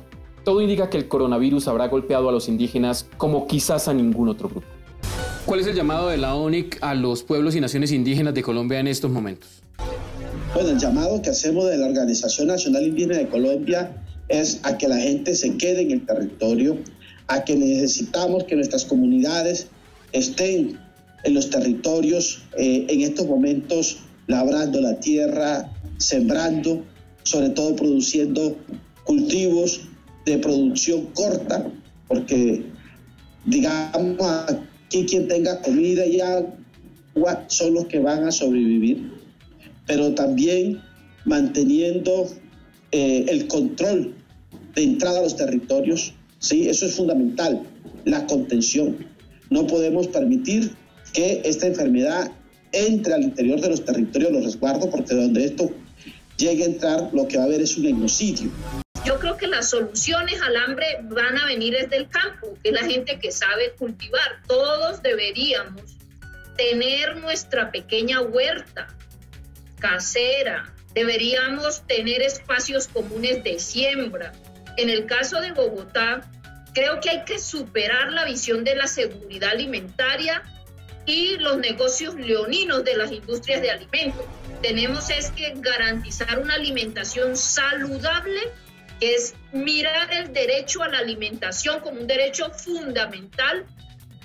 todo 0.45 0.61
indica 0.61 0.91
que 0.91 0.99
el 0.99 1.09
coronavirus 1.09 1.67
habrá 1.69 1.89
golpeado 1.89 2.29
a 2.29 2.33
los 2.33 2.49
indígenas 2.49 3.09
como 3.17 3.47
quizás 3.47 3.89
a 3.89 3.95
ningún 3.95 4.29
otro 4.29 4.49
grupo. 4.49 4.67
¿Cuál 5.47 5.61
es 5.61 5.67
el 5.67 5.75
llamado 5.75 6.09
de 6.09 6.19
la 6.19 6.35
ONIC 6.35 6.79
a 6.83 6.95
los 6.95 7.23
pueblos 7.23 7.57
y 7.57 7.61
naciones 7.61 7.93
indígenas 7.93 8.35
de 8.35 8.43
Colombia 8.43 8.79
en 8.79 8.89
estos 8.89 9.11
momentos? 9.11 9.63
Bueno, 10.55 10.71
el 10.71 10.79
llamado 10.79 11.21
que 11.23 11.31
hacemos 11.31 11.69
de 11.69 11.76
la 11.76 11.87
Organización 11.87 12.49
Nacional 12.49 12.87
Indígena 12.87 13.19
de 13.19 13.29
Colombia 13.29 14.03
es 14.29 14.61
a 14.62 14.79
que 14.79 14.88
la 14.88 14.99
gente 14.99 15.35
se 15.35 15.57
quede 15.57 15.83
en 15.83 15.91
el 15.91 16.07
territorio, 16.07 16.79
a 17.29 17.45
que 17.45 17.57
necesitamos 17.57 18.45
que 18.45 18.57
nuestras 18.57 18.85
comunidades 18.85 19.67
estén 20.12 20.79
en 21.25 21.35
los 21.35 21.50
territorios 21.50 22.43
eh, 22.57 22.87
en 22.88 23.00
estos 23.03 23.26
momentos 23.26 23.99
labrando 24.26 24.81
la 24.81 24.99
tierra, 24.99 25.73
sembrando, 25.99 26.85
sobre 27.23 27.50
todo 27.50 27.76
produciendo 27.76 28.57
cultivos 29.05 29.81
de 30.25 30.38
producción 30.38 31.07
corta, 31.15 31.67
porque 32.09 32.65
digamos 33.45 34.17
aquí 34.21 35.07
quien 35.07 35.29
tenga 35.29 35.61
comida 35.62 36.07
y 36.07 36.21
agua 36.21 37.45
son 37.49 37.75
los 37.75 37.87
que 37.87 38.00
van 38.00 38.25
a 38.25 38.33
sobrevivir, 38.33 39.12
pero 39.87 40.14
también 40.14 40.83
manteniendo 41.25 42.28
eh, 42.93 43.25
el 43.28 43.47
control 43.49 44.14
de 44.75 44.83
entrada 44.83 45.21
a 45.21 45.23
los 45.23 45.37
territorios, 45.37 46.14
¿sí? 46.38 46.69
eso 46.69 46.87
es 46.87 46.95
fundamental, 46.95 47.62
la 48.05 48.26
contención. 48.26 49.07
No 49.50 49.66
podemos 49.66 50.09
permitir 50.09 50.75
que 51.12 51.40
esta 51.45 51.66
enfermedad 51.66 52.31
entre 52.73 53.14
al 53.14 53.23
interior 53.23 53.61
de 53.61 53.71
los 53.71 53.85
territorios 53.85 54.33
los 54.33 54.45
resguardos, 54.45 54.88
porque 54.88 55.14
donde 55.14 55.45
esto 55.45 55.71
llegue 56.37 56.64
a 56.64 56.66
entrar, 56.66 57.11
lo 57.12 57.26
que 57.26 57.38
va 57.38 57.45
a 57.45 57.47
haber 57.47 57.62
es 57.62 57.76
un 57.76 57.85
genocidio. 57.85 58.50
Yo 59.05 59.19
creo 59.19 59.37
que 59.37 59.47
las 59.47 59.71
soluciones 59.71 60.40
al 60.43 60.57
hambre 60.57 60.87
van 61.05 61.38
a 61.38 61.47
venir 61.47 61.75
desde 61.75 61.97
el 61.97 62.09
campo, 62.09 62.55
que 62.62 62.71
es 62.71 62.75
la 62.75 62.85
gente 62.85 63.19
que 63.21 63.31
sabe 63.31 63.73
cultivar. 63.78 64.43
Todos 64.49 65.02
deberíamos 65.02 65.97
tener 66.57 67.16
nuestra 67.19 67.71
pequeña 67.71 68.21
huerta 68.21 68.88
casera, 69.78 70.75
deberíamos 70.95 71.87
tener 71.87 72.23
espacios 72.23 72.88
comunes 72.88 73.45
de 73.45 73.59
siembra. 73.59 74.33
En 74.76 74.90
el 74.90 75.06
caso 75.06 75.40
de 75.40 75.52
Bogotá, 75.52 76.28
creo 76.75 77.00
que 77.00 77.11
hay 77.11 77.25
que 77.25 77.38
superar 77.38 78.12
la 78.12 78.25
visión 78.25 78.64
de 78.64 78.76
la 78.76 78.87
seguridad 78.87 79.50
alimentaria 79.50 80.42
y 81.06 81.38
los 81.38 81.59
negocios 81.59 82.14
leoninos 82.16 82.85
de 82.85 82.97
las 82.97 83.12
industrias 83.12 83.62
de 83.62 83.71
alimentos. 83.71 84.25
Tenemos 84.61 85.09
es 85.11 85.30
que 85.30 85.54
garantizar 85.56 86.38
una 86.38 86.54
alimentación 86.54 87.37
saludable, 87.37 88.40
que 89.00 89.14
es 89.14 89.35
mirar 89.52 90.12
el 90.12 90.33
derecho 90.33 90.83
a 90.83 90.88
la 90.88 90.99
alimentación 90.99 91.80
como 91.80 92.00
un 92.00 92.06
derecho 92.06 92.50
fundamental, 92.50 93.64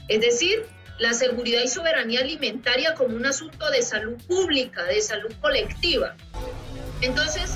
es 0.08 0.22
decir, 0.22 0.65
la 1.01 1.13
seguridad 1.13 1.62
y 1.62 1.67
soberanía 1.67 2.22
alimentaria 2.22 2.93
como 2.96 3.15
un 3.15 3.25
asunto 3.25 3.70
de 3.72 3.81
salud 3.81 4.22
pública, 4.27 4.84
de 4.86 5.01
salud 5.01 5.34
colectiva. 5.41 6.15
Entonces, 7.01 7.51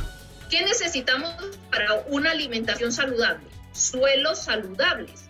¿qué 0.49 0.63
necesitamos 0.65 1.33
para 1.71 1.93
una 2.07 2.31
alimentación 2.31 2.91
saludable? 2.91 3.47
Suelos 3.71 4.39
saludables 4.39 5.25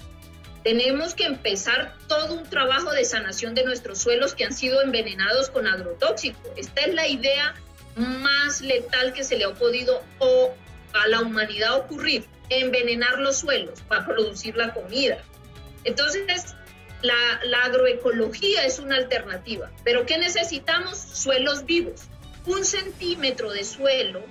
tenemos 0.65 1.13
que 1.13 1.25
empezar 1.25 1.95
todo 2.07 2.33
un 2.33 2.49
trabajo 2.49 2.91
de 2.91 3.05
sanación 3.05 3.53
de 3.53 3.63
nuestros 3.63 3.99
suelos 3.99 4.33
que 4.33 4.45
han 4.45 4.51
sido 4.51 4.81
envenenados 4.81 5.51
con 5.51 5.67
agrotóxicos. 5.67 6.41
Esta 6.57 6.81
es 6.81 6.95
la 6.95 7.07
idea 7.07 7.53
más 7.95 8.61
letal 8.61 9.13
que 9.13 9.23
se 9.23 9.37
le 9.37 9.45
ha 9.45 9.53
podido 9.53 10.01
a 10.93 11.07
la 11.07 11.21
humanidad 11.21 11.77
ocurrir, 11.77 12.25
envenenar 12.49 13.19
los 13.19 13.37
suelos 13.37 13.79
para 13.83 14.07
producir 14.07 14.57
la 14.57 14.73
comida. 14.73 15.19
Entonces, 15.83 16.55
la, 17.01 17.63
agroecología 17.63 18.65
es 18.65 18.79
una 18.79 18.95
alternativa, 18.95 19.71
pero 19.83 20.05
¿qué 20.05 20.17
necesitamos? 20.17 20.97
Suelos 20.97 21.65
vivos. 21.65 22.03
Un 22.45 22.63
centímetro 22.63 23.51
de 23.51 23.63
suelo 23.63 24.23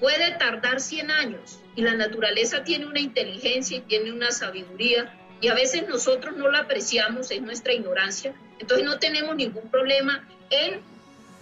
puede 0.00 0.32
tardar 0.32 0.80
100 0.80 1.10
años 1.10 1.60
y 1.76 1.82
la 1.82 1.94
naturaleza 1.94 2.64
tiene 2.64 2.86
una 2.86 3.00
inteligencia 3.00 3.78
y 3.78 3.80
tiene 3.82 4.12
una 4.12 4.32
sabiduría 4.32 5.14
y 5.40 5.48
a 5.48 5.54
veces 5.54 5.88
nosotros 5.88 6.36
no 6.36 6.50
la 6.50 6.60
apreciamos, 6.60 7.30
es 7.30 7.40
nuestra 7.40 7.72
ignorancia, 7.72 8.34
entonces 8.58 8.84
no 8.84 8.98
tenemos 8.98 9.36
ningún 9.36 9.70
problema 9.70 10.26
en 10.50 10.80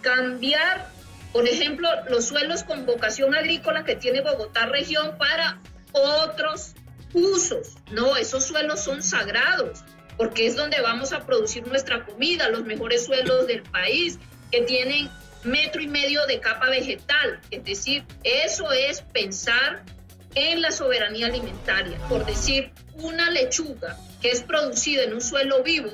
cambiar, 0.02 0.88
por 1.32 1.48
ejemplo, 1.48 1.88
los 2.08 2.26
suelos 2.26 2.62
con 2.62 2.86
vocación 2.86 3.34
agrícola 3.34 3.84
que 3.84 3.96
tiene 3.96 4.20
Bogotá 4.20 4.66
región 4.66 5.18
para 5.18 5.60
otros 5.92 6.74
usos. 7.12 7.74
No, 7.90 8.16
esos 8.16 8.44
suelos 8.44 8.80
son 8.80 9.02
sagrados, 9.02 9.84
porque 10.18 10.46
es 10.46 10.56
donde 10.56 10.80
vamos 10.82 11.12
a 11.12 11.24
producir 11.24 11.66
nuestra 11.66 12.04
comida, 12.04 12.50
los 12.50 12.64
mejores 12.66 13.06
suelos 13.06 13.46
del 13.46 13.62
país, 13.62 14.18
que 14.50 14.62
tienen 14.62 15.08
metro 15.44 15.80
y 15.80 15.86
medio 15.86 16.26
de 16.26 16.40
capa 16.40 16.68
vegetal. 16.68 17.40
Es 17.50 17.64
decir, 17.64 18.04
eso 18.24 18.72
es 18.72 19.00
pensar 19.00 19.84
en 20.34 20.60
la 20.60 20.72
soberanía 20.72 21.26
alimentaria. 21.26 21.96
Por 22.08 22.26
decir, 22.26 22.72
una 22.94 23.30
lechuga 23.30 23.96
que 24.20 24.30
es 24.30 24.42
producida 24.42 25.04
en 25.04 25.14
un 25.14 25.20
suelo 25.20 25.62
vivo 25.62 25.90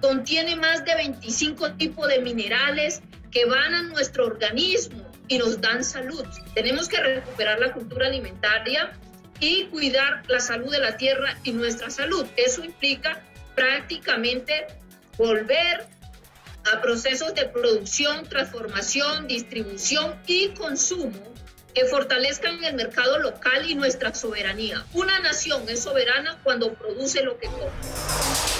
contiene 0.00 0.54
más 0.54 0.84
de 0.84 0.94
25 0.94 1.72
tipos 1.72 2.06
de 2.08 2.20
minerales 2.20 3.02
que 3.32 3.46
van 3.46 3.74
a 3.74 3.82
nuestro 3.82 4.26
organismo 4.26 5.10
y 5.26 5.38
nos 5.38 5.60
dan 5.60 5.82
salud. 5.82 6.24
Tenemos 6.54 6.88
que 6.88 7.00
recuperar 7.00 7.58
la 7.58 7.72
cultura 7.72 8.06
alimentaria 8.06 8.92
y 9.40 9.64
cuidar 9.64 10.22
la 10.28 10.38
salud 10.38 10.70
de 10.70 10.78
la 10.78 10.96
tierra 10.96 11.36
y 11.42 11.52
nuestra 11.52 11.90
salud. 11.90 12.24
Eso 12.36 12.64
implica 12.64 13.22
prácticamente 13.56 14.68
volver 15.18 15.86
a 16.72 16.80
procesos 16.80 17.34
de 17.34 17.46
producción, 17.46 18.28
transformación, 18.28 19.26
distribución 19.26 20.14
y 20.26 20.50
consumo 20.50 21.34
que 21.74 21.84
fortalezcan 21.86 22.62
el 22.64 22.74
mercado 22.74 23.18
local 23.18 23.68
y 23.68 23.74
nuestra 23.74 24.14
soberanía. 24.14 24.84
Una 24.92 25.18
nación 25.20 25.68
es 25.68 25.82
soberana 25.82 26.38
cuando 26.42 26.72
produce 26.74 27.22
lo 27.22 27.38
que 27.38 27.48
come. 27.48 28.55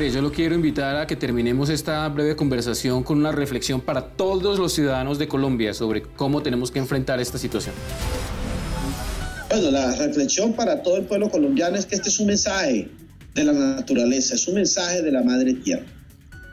Yo 0.00 0.22
lo 0.22 0.32
quiero 0.32 0.54
invitar 0.54 0.96
a 0.96 1.06
que 1.06 1.16
terminemos 1.16 1.68
esta 1.68 2.08
breve 2.08 2.34
conversación 2.34 3.02
con 3.02 3.18
una 3.18 3.30
reflexión 3.30 3.82
para 3.82 4.16
todos 4.16 4.58
los 4.58 4.72
ciudadanos 4.72 5.18
de 5.18 5.28
Colombia 5.28 5.74
sobre 5.74 6.00
cómo 6.00 6.42
tenemos 6.42 6.70
que 6.70 6.78
enfrentar 6.78 7.20
esta 7.20 7.36
situación. 7.36 7.74
Bueno, 9.50 9.70
la 9.70 9.94
reflexión 9.94 10.54
para 10.54 10.82
todo 10.82 10.96
el 10.96 11.04
pueblo 11.04 11.30
colombiano 11.30 11.76
es 11.76 11.84
que 11.84 11.96
este 11.96 12.08
es 12.08 12.18
un 12.18 12.28
mensaje 12.28 12.88
de 13.34 13.44
la 13.44 13.52
naturaleza, 13.52 14.34
es 14.34 14.48
un 14.48 14.54
mensaje 14.54 15.02
de 15.02 15.12
la 15.12 15.22
madre 15.22 15.52
tierra. 15.52 15.84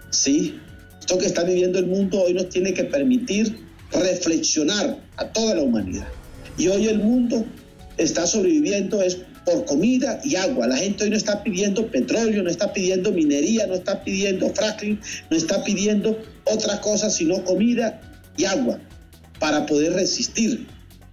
Sí, 0.10 0.60
esto 1.00 1.18
que 1.18 1.26
está 1.26 1.44
viviendo 1.44 1.80
el 1.80 1.88
mundo 1.88 2.22
hoy 2.22 2.34
nos 2.34 2.50
tiene 2.50 2.74
que 2.74 2.84
permitir 2.84 3.58
reflexionar 3.94 5.00
a 5.16 5.26
toda 5.28 5.56
la 5.56 5.62
humanidad. 5.62 6.10
Y 6.58 6.68
hoy 6.68 6.88
el 6.88 7.00
mundo 7.00 7.46
está 7.98 8.28
sobreviviendo 8.28 9.02
es 9.02 9.20
por 9.50 9.66
comida 9.66 10.20
y 10.24 10.36
agua. 10.36 10.68
La 10.68 10.78
gente 10.78 11.04
hoy 11.04 11.10
no 11.10 11.18
está 11.18 11.44
pidiendo 11.44 11.90
petróleo, 11.90 12.44
no 12.44 12.50
está 12.50 12.72
pidiendo 12.72 13.12
minería, 13.12 13.66
no 13.68 13.76
está 13.76 14.04
pidiendo 14.04 14.50
fracking, 14.54 15.00
no 15.30 15.38
está 15.38 15.64
pidiendo 15.64 16.18
otra 16.46 16.80
cosa 16.82 17.10
sino 17.10 17.44
comida 17.44 18.00
y 18.38 18.46
agua 18.46 18.80
para 19.40 19.66
poder 19.66 19.94
resistir 19.94 20.68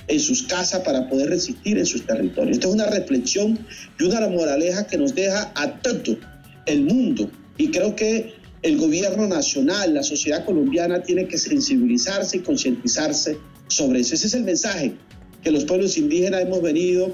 en 0.09 0.21
sus 0.21 0.43
casas, 0.45 0.83
para 0.83 1.09
poder 1.09 1.31
resistir 1.31 1.79
en 1.79 1.87
sus 1.87 2.07
territorios. 2.07 2.59
Esto 2.59 2.69
es 2.69 2.75
una 2.75 2.87
reflexión 2.87 3.59
y 3.99 4.05
una 4.05 4.29
moraleja 4.29 4.87
que 4.87 4.99
nos 4.99 5.15
deja 5.15 5.53
a 5.55 5.81
todo 5.81 6.19
el 6.67 6.83
mundo. 6.83 7.31
Y 7.57 7.71
creo 7.71 7.97
que 7.97 8.35
el 8.63 8.77
gobierno 8.77 9.27
nacional, 9.27 9.95
la 9.95 10.03
sociedad 10.03 10.45
colombiana 10.45 11.03
tiene 11.03 11.27
que 11.27 11.39
sensibilizarse 11.39 12.39
y 12.39 12.41
concientizarse 12.41 13.39
sobre 13.69 14.01
eso. 14.01 14.15
Ese 14.15 14.27
es 14.27 14.35
el 14.35 14.45
mensaje 14.45 14.95
que 15.43 15.51
los 15.51 15.65
pueblos 15.65 15.97
indígenas 15.97 16.43
hemos 16.43 16.63
venido 16.63 17.13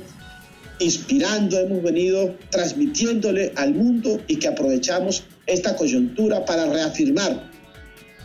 inspirando, 0.82 1.58
hemos 1.58 1.82
venido 1.82 2.36
transmitiéndole 2.50 3.52
al 3.56 3.74
mundo 3.74 4.20
y 4.26 4.36
que 4.36 4.48
aprovechamos 4.48 5.24
esta 5.46 5.76
coyuntura 5.76 6.44
para 6.44 6.66
reafirmar 6.66 7.50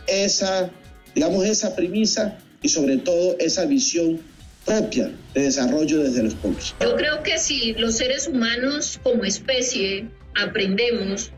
esa, 0.06 0.70
digamos, 1.14 1.44
esa 1.44 1.74
premisa 1.74 2.38
y 2.62 2.68
sobre 2.68 2.98
todo 2.98 3.36
esa 3.38 3.66
visión 3.66 4.20
propia 4.64 5.10
de 5.34 5.42
desarrollo 5.42 6.02
desde 6.02 6.22
los 6.22 6.34
pueblos. 6.34 6.74
Yo 6.80 6.96
creo 6.96 7.22
que 7.22 7.38
si 7.38 7.72
los 7.74 7.96
seres 7.96 8.28
humanos 8.28 9.00
como 9.02 9.24
especie 9.24 10.06
aprendemos 10.34 11.30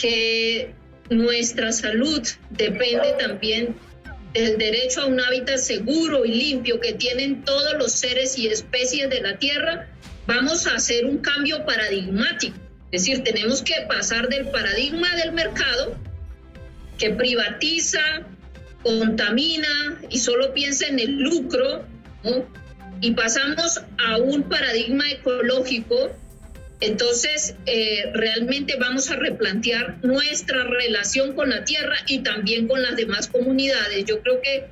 que 0.00 0.74
nuestra 1.10 1.72
salud 1.72 2.22
depende 2.50 3.14
también 3.18 3.74
del 4.34 4.58
derecho 4.58 5.02
a 5.02 5.06
un 5.06 5.20
hábitat 5.20 5.56
seguro 5.56 6.24
y 6.24 6.34
limpio 6.34 6.80
que 6.80 6.92
tienen 6.92 7.44
todos 7.44 7.74
los 7.78 7.92
seres 7.92 8.38
y 8.38 8.48
especies 8.48 9.08
de 9.08 9.22
la 9.22 9.38
Tierra, 9.38 9.88
vamos 10.28 10.66
a 10.66 10.74
hacer 10.74 11.06
un 11.06 11.18
cambio 11.18 11.64
paradigmático. 11.64 12.56
Es 12.92 13.02
decir, 13.02 13.24
tenemos 13.24 13.62
que 13.62 13.74
pasar 13.88 14.28
del 14.28 14.48
paradigma 14.50 15.16
del 15.16 15.32
mercado 15.32 15.96
que 16.98 17.10
privatiza, 17.10 18.00
contamina 18.82 20.00
y 20.10 20.18
solo 20.18 20.52
piensa 20.52 20.86
en 20.86 20.98
el 20.98 21.18
lucro, 21.18 21.84
y 23.00 23.12
pasamos 23.12 23.80
a 23.98 24.18
un 24.18 24.42
paradigma 24.42 25.08
ecológico 25.10 26.10
Entonces, 26.80 27.54
eh, 27.66 28.10
realmente 28.12 28.76
vamos 28.78 29.10
a 29.10 29.16
replantear 29.16 29.96
nuestra 30.02 30.64
relación 30.64 31.32
con 31.34 31.50
la 31.50 31.64
tierra 31.64 31.96
y 32.06 32.20
también 32.20 32.68
con 32.68 32.82
las 32.82 32.96
demás 32.96 33.28
comunidades. 33.28 34.04
Yo 34.04 34.20
creo 34.22 34.40
que 34.40 34.66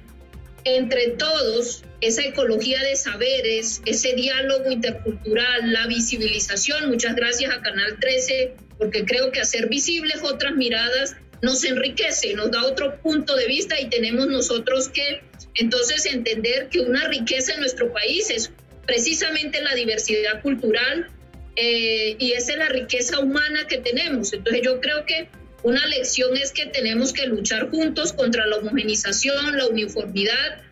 entre 0.66 1.10
todos, 1.10 1.84
esa 2.00 2.22
ecología 2.22 2.82
de 2.82 2.96
saberes, 2.96 3.82
ese 3.86 4.14
diálogo 4.14 4.68
intercultural, 4.70 5.72
la 5.72 5.86
visibilización, 5.86 6.88
muchas 6.88 7.14
gracias 7.14 7.54
a 7.54 7.62
Canal 7.62 7.98
13, 8.00 8.54
porque 8.76 9.04
creo 9.04 9.30
que 9.30 9.40
hacer 9.40 9.68
visibles 9.68 10.22
otras 10.22 10.56
miradas 10.56 11.16
nos 11.40 11.62
enriquece, 11.64 12.34
nos 12.34 12.50
da 12.50 12.64
otro 12.64 13.00
punto 13.00 13.36
de 13.36 13.46
vista 13.46 13.80
y 13.80 13.88
tenemos 13.88 14.26
nosotros 14.26 14.88
que 14.88 15.22
entonces 15.54 16.04
entender 16.06 16.68
que 16.68 16.80
una 16.80 17.06
riqueza 17.08 17.54
en 17.54 17.60
nuestro 17.60 17.92
país 17.92 18.28
es 18.30 18.50
precisamente 18.86 19.62
la 19.62 19.74
diversidad 19.74 20.42
cultural 20.42 21.08
eh, 21.54 22.16
y 22.18 22.32
esa 22.32 22.52
es 22.52 22.58
la 22.58 22.68
riqueza 22.68 23.20
humana 23.20 23.66
que 23.68 23.78
tenemos. 23.78 24.32
Entonces 24.32 24.62
yo 24.64 24.80
creo 24.80 25.04
que 25.06 25.28
una 25.62 25.84
lección 25.86 26.36
es 26.36 26.52
que 26.52 26.66
tenemos 26.66 27.12
que 27.12 27.26
luchar 27.26 27.70
juntos 27.70 28.12
contra 28.12 28.46
la 28.46 28.56
homogenización, 28.56 29.56
la 29.56 29.66
uniformidad 29.66 30.62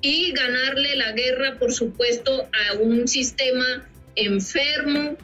y 0.00 0.32
ganarle 0.32 0.96
la 0.96 1.12
guerra, 1.12 1.58
por 1.58 1.72
supuesto, 1.72 2.48
a 2.52 2.74
un 2.78 3.06
sistema 3.06 3.88
enfermo, 4.16 5.16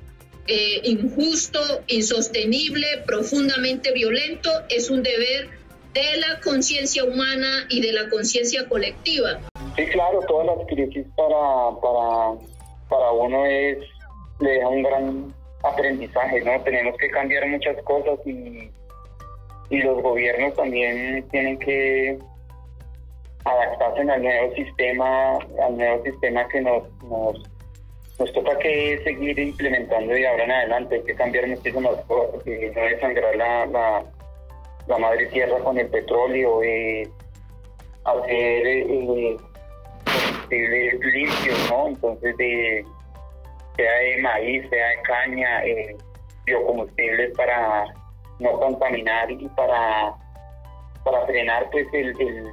eh, 0.47 0.81
injusto, 0.85 1.61
insostenible, 1.89 2.87
profundamente 3.07 3.93
violento, 3.93 4.51
es 4.69 4.89
un 4.89 5.03
deber 5.03 5.51
de 5.93 6.17
la 6.19 6.41
conciencia 6.41 7.05
humana 7.05 7.67
y 7.69 7.81
de 7.81 7.93
la 7.93 8.09
conciencia 8.09 8.69
colectiva. 8.69 9.41
Sí, 9.77 9.85
claro, 9.87 10.21
todas 10.27 10.47
las 10.47 10.67
crisis 10.69 11.07
para, 11.17 11.81
para, 11.83 12.39
para 12.89 13.13
uno 13.13 13.45
es, 13.47 13.79
le 14.41 14.51
deja 14.51 14.69
un 14.69 14.83
gran 14.83 15.35
aprendizaje, 15.65 16.41
¿no? 16.43 16.63
Tenemos 16.63 16.97
que 16.99 17.11
cambiar 17.11 17.47
muchas 17.49 17.77
cosas 17.83 18.19
y, 18.25 18.71
y 19.71 19.83
los 19.83 20.03
gobiernos 20.03 20.55
también 20.55 21.27
tienen 21.31 21.59
que 21.59 22.19
adaptarse 23.45 24.01
al 24.01 24.23
nuevo 24.23 24.55
sistema, 24.55 25.37
al 25.37 25.77
nuevo 25.77 26.03
sistema 26.05 26.47
que 26.49 26.61
nos, 26.61 26.91
nos 27.05 27.43
nos 28.19 28.33
toca 28.33 28.59
que 28.59 29.01
seguir 29.05 29.39
implementando 29.39 30.13
de 30.13 30.27
ahora 30.27 30.45
en 30.45 30.51
adelante, 30.51 30.97
hay 30.97 31.03
que 31.05 31.15
cambiar 31.15 31.47
muchísimas 31.47 31.97
cosas, 32.07 32.45
y 32.47 32.51
no 32.51 32.83
desangrar 32.83 33.37
la, 33.37 34.05
la, 34.87 34.99
madre 34.99 35.27
tierra 35.27 35.59
con 35.61 35.79
el 35.79 35.87
petróleo, 35.89 36.63
eh, 36.63 37.09
hacer 38.05 38.67
eh, 38.67 39.37
combustibles 40.05 41.01
limpios, 41.01 41.71
¿no? 41.71 41.89
Entonces, 41.89 42.37
de, 42.39 42.85
sea 43.77 43.93
de 43.93 44.17
maíz, 44.21 44.69
sea 44.69 44.89
de 44.89 45.03
caña, 45.03 45.65
eh, 45.65 45.97
biocombustibles 46.45 47.37
para 47.37 47.85
no 48.39 48.53
contaminar 48.59 49.31
y 49.31 49.49
para, 49.49 50.15
para 51.05 51.27
frenar 51.27 51.69
pues 51.71 51.87
el, 51.93 52.09
el, 52.21 52.47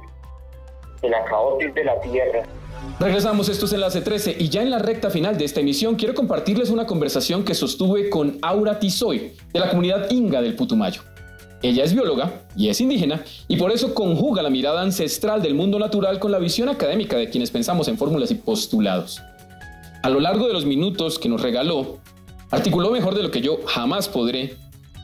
el 1.02 1.14
acabotis 1.14 1.74
de 1.74 1.84
la 1.84 2.00
tierra. 2.00 2.42
Regresamos, 3.00 3.48
esto 3.48 3.66
es 3.66 3.72
Enlace 3.72 4.00
13 4.00 4.36
y 4.38 4.48
ya 4.48 4.62
en 4.62 4.70
la 4.70 4.78
recta 4.78 5.10
final 5.10 5.36
de 5.36 5.44
esta 5.44 5.60
emisión 5.60 5.96
quiero 5.96 6.14
compartirles 6.14 6.70
una 6.70 6.86
conversación 6.86 7.44
que 7.44 7.54
sostuve 7.54 8.10
con 8.10 8.38
Aura 8.42 8.78
Tizoy 8.78 9.32
de 9.52 9.60
la 9.60 9.68
comunidad 9.68 10.10
Inga 10.10 10.40
del 10.40 10.56
Putumayo. 10.56 11.02
Ella 11.62 11.84
es 11.84 11.94
bióloga 11.94 12.42
y 12.54 12.68
es 12.68 12.80
indígena 12.80 13.24
y 13.48 13.56
por 13.56 13.72
eso 13.72 13.94
conjuga 13.94 14.42
la 14.42 14.50
mirada 14.50 14.82
ancestral 14.82 15.42
del 15.42 15.54
mundo 15.54 15.78
natural 15.78 16.18
con 16.18 16.30
la 16.30 16.38
visión 16.38 16.68
académica 16.68 17.16
de 17.16 17.30
quienes 17.30 17.50
pensamos 17.50 17.88
en 17.88 17.96
fórmulas 17.96 18.30
y 18.30 18.36
postulados. 18.36 19.22
A 20.02 20.10
lo 20.10 20.20
largo 20.20 20.46
de 20.46 20.52
los 20.52 20.64
minutos 20.64 21.18
que 21.18 21.28
nos 21.28 21.42
regaló, 21.42 21.98
articuló 22.50 22.90
mejor 22.90 23.14
de 23.14 23.22
lo 23.22 23.30
que 23.30 23.40
yo 23.40 23.58
jamás 23.66 24.08
podré 24.08 24.56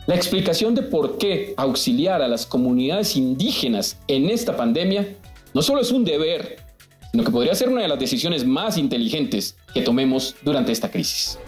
la 0.07 0.17
explicación 0.17 0.75
de 0.75 0.83
por 0.83 1.17
qué 1.19 1.55
auxiliar 1.57 2.23
a 2.23 2.29
las 2.29 2.45
comunidades 2.45 3.17
indígenas 3.17 3.99
en 4.09 4.31
esta 4.31 4.57
pandemia 4.57 5.15
no 5.55 5.63
solo 5.63 5.81
es 5.81 5.93
un 5.93 6.05
deber, 6.05 6.57
sino 7.13 7.23
que 7.23 7.31
podría 7.31 7.55
ser 7.55 7.69
una 7.69 7.83
de 7.83 7.89
las 7.89 7.99
decisiones 7.99 8.45
más 8.45 8.79
inteligentes 8.79 9.57
que 9.73 9.83
tomemos 9.83 10.35
durante 10.43 10.73
esta 10.73 10.91
crisis. 10.91 11.39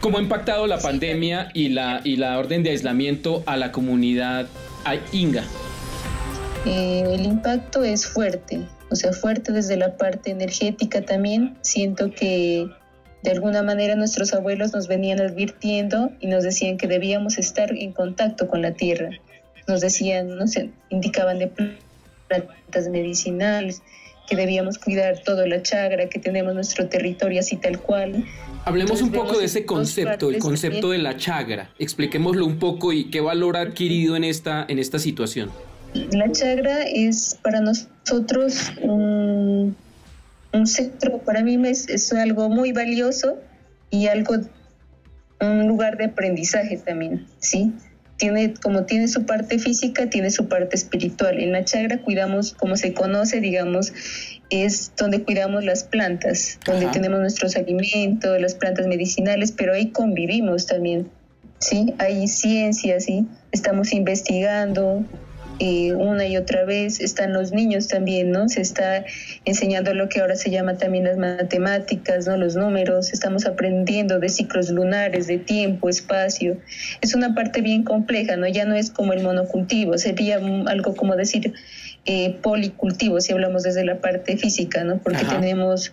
¿Cómo 0.00 0.18
ha 0.18 0.20
impactado 0.20 0.66
la 0.66 0.78
pandemia 0.78 1.50
y 1.54 1.68
la, 1.68 2.00
y 2.04 2.16
la 2.16 2.38
orden 2.38 2.62
de 2.62 2.70
aislamiento 2.70 3.42
a 3.46 3.56
la 3.56 3.72
comunidad 3.72 4.46
Inga? 5.12 5.44
Eh, 6.66 7.04
el 7.08 7.24
impacto 7.24 7.82
es 7.82 8.04
fuerte, 8.06 8.60
o 8.90 8.96
sea, 8.96 9.12
fuerte 9.12 9.52
desde 9.52 9.76
la 9.76 9.96
parte 9.96 10.32
energética 10.32 11.02
también. 11.02 11.56
Siento 11.62 12.10
que 12.10 12.68
de 13.22 13.30
alguna 13.30 13.62
manera 13.62 13.94
nuestros 13.94 14.34
abuelos 14.34 14.72
nos 14.72 14.88
venían 14.88 15.20
advirtiendo 15.20 16.10
y 16.20 16.26
nos 16.26 16.42
decían 16.42 16.76
que 16.76 16.88
debíamos 16.88 17.38
estar 17.38 17.72
en 17.72 17.92
contacto 17.92 18.48
con 18.48 18.62
la 18.62 18.72
tierra. 18.72 19.10
Nos 19.68 19.80
decían, 19.80 20.36
nos 20.36 20.54
indicaban 20.90 21.38
de 21.38 21.46
plantas 22.28 22.88
medicinales, 22.88 23.82
que 24.28 24.36
debíamos 24.36 24.78
cuidar 24.78 25.20
toda 25.24 25.46
la 25.46 25.62
chagra, 25.62 26.08
que 26.08 26.18
tenemos 26.18 26.54
nuestro 26.54 26.88
territorio 26.88 27.40
así 27.40 27.56
tal 27.56 27.80
cual. 27.80 28.24
Hablemos 28.64 29.02
un 29.02 29.12
poco 29.12 29.38
de 29.38 29.46
ese 29.46 29.64
concepto, 29.64 30.30
el 30.30 30.38
concepto 30.38 30.90
de 30.90 30.98
la 30.98 31.16
chagra. 31.16 31.70
Expliquémoslo 31.78 32.44
un 32.44 32.58
poco 32.58 32.92
y 32.92 33.10
qué 33.10 33.20
valor 33.20 33.56
ha 33.56 33.60
adquirido 33.60 34.16
en 34.16 34.24
esta, 34.24 34.64
en 34.68 34.78
esta 34.78 34.98
situación. 34.98 35.50
La 35.94 36.30
chagra 36.32 36.82
es 36.84 37.38
para 37.42 37.60
nosotros 37.60 38.72
un, 38.80 39.76
un 40.52 40.66
centro, 40.66 41.18
para 41.18 41.42
mí 41.42 41.58
es, 41.68 41.88
es 41.88 42.12
algo 42.12 42.48
muy 42.48 42.72
valioso 42.72 43.38
y 43.90 44.06
algo, 44.06 44.36
un 45.40 45.66
lugar 45.66 45.96
de 45.96 46.06
aprendizaje 46.06 46.76
también, 46.78 47.26
¿sí? 47.38 47.72
tiene, 48.22 48.54
como 48.54 48.84
tiene 48.84 49.08
su 49.08 49.26
parte 49.26 49.58
física, 49.58 50.08
tiene 50.08 50.30
su 50.30 50.46
parte 50.46 50.76
espiritual. 50.76 51.40
En 51.40 51.50
la 51.50 51.64
chagra 51.64 51.98
cuidamos, 51.98 52.52
como 52.52 52.76
se 52.76 52.94
conoce, 52.94 53.40
digamos, 53.40 53.92
es 54.48 54.92
donde 54.96 55.24
cuidamos 55.24 55.64
las 55.64 55.82
plantas, 55.82 56.60
donde 56.64 56.86
tenemos 56.86 57.18
nuestros 57.18 57.56
alimentos, 57.56 58.40
las 58.40 58.54
plantas 58.54 58.86
medicinales, 58.86 59.50
pero 59.50 59.72
ahí 59.72 59.90
convivimos 59.90 60.66
también, 60.66 61.08
¿sí? 61.58 61.94
Hay 61.98 62.28
ciencia, 62.28 63.00
¿sí? 63.00 63.26
Estamos 63.50 63.92
investigando, 63.92 65.04
una 65.92 66.26
y 66.26 66.36
otra 66.36 66.64
vez. 66.64 67.00
Están 67.00 67.32
los 67.32 67.52
niños 67.52 67.88
también, 67.88 68.30
¿no? 68.30 68.48
Se 68.48 68.60
está 68.60 69.04
enseñando 69.44 69.94
lo 69.94 70.08
que 70.08 70.20
ahora 70.20 70.36
se 70.36 70.50
llama 70.50 70.76
también 70.76 71.04
las 71.04 71.16
matemáticas, 71.18 72.26
¿no? 72.26 72.36
Los 72.36 72.56
números. 72.56 73.12
Estamos 73.12 73.46
aprendiendo 73.46 74.18
de 74.18 74.28
ciclos 74.28 74.70
lunares, 74.70 75.26
de 75.26 75.38
tiempo, 75.38 75.88
espacio. 75.88 76.58
Es 77.00 77.14
una 77.14 77.34
parte 77.34 77.60
bien 77.60 77.84
compleja, 77.84 78.36
¿no? 78.36 78.48
Ya 78.48 78.64
no 78.64 78.74
es 78.74 78.90
como 78.90 79.12
el 79.12 79.22
monocultivo, 79.22 79.98
sería 79.98 80.40
algo 80.66 80.94
como 80.94 81.16
decir 81.16 81.52
eh, 82.04 82.36
policultivo, 82.42 83.20
si 83.20 83.32
hablamos 83.32 83.62
desde 83.62 83.84
la 83.84 84.00
parte 84.00 84.36
física, 84.36 84.82
¿no? 84.82 84.98
Porque 84.98 85.24
tenemos 85.24 85.92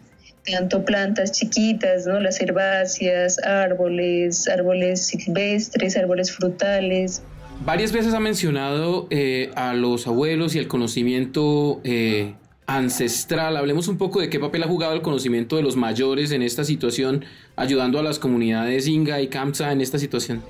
tanto 0.50 0.84
plantas 0.84 1.32
chiquitas, 1.32 2.06
¿no? 2.08 2.20
Las 2.20 2.42
herbáceas, 2.42 3.38
árboles, 3.44 4.48
árboles 4.48 5.06
silvestres, 5.06 5.96
árboles 5.98 6.32
frutales, 6.32 7.22
Varias 7.66 7.92
veces 7.92 8.14
ha 8.14 8.20
mencionado 8.22 9.08
eh, 9.10 9.52
a 9.56 9.74
los 9.74 10.08
abuelos 10.08 10.56
y 10.56 10.60
el 10.60 10.68
conocimiento 10.70 11.82
eh, 11.84 12.34
ancestral. 12.66 13.58
Hablemos 13.58 13.90
un 13.90 13.98
poco 13.98 14.22
de 14.22 14.30
qué 14.30 14.40
papel 14.40 14.64
ha 14.64 14.68
jugado 14.68 14.94
el 14.94 15.02
conocimiento 15.02 15.58
de 15.58 15.64
los 15.64 15.76
mayores 15.76 16.32
en 16.32 16.42
esta 16.42 16.64
situación, 16.64 17.26
ayudando 17.58 18.00
a 18.00 18.04
las 18.04 18.18
comunidades 18.18 18.88
Inga 18.88 19.20
y 19.20 19.28
Kamsa 19.28 19.74
en 19.74 19.82
esta 19.82 20.00
situación. 20.00 20.42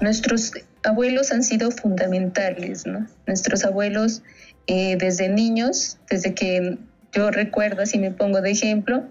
Nuestros 0.00 0.52
abuelos 0.82 1.30
han 1.30 1.44
sido 1.44 1.70
fundamentales, 1.70 2.86
¿no? 2.86 3.06
Nuestros 3.26 3.64
abuelos 3.64 4.22
eh, 4.66 4.96
desde 4.98 5.28
niños, 5.28 5.96
desde 6.10 6.34
que 6.34 6.76
yo 7.12 7.30
recuerdo, 7.30 7.86
si 7.86 7.98
me 7.98 8.10
pongo 8.10 8.42
de 8.42 8.50
ejemplo, 8.50 9.04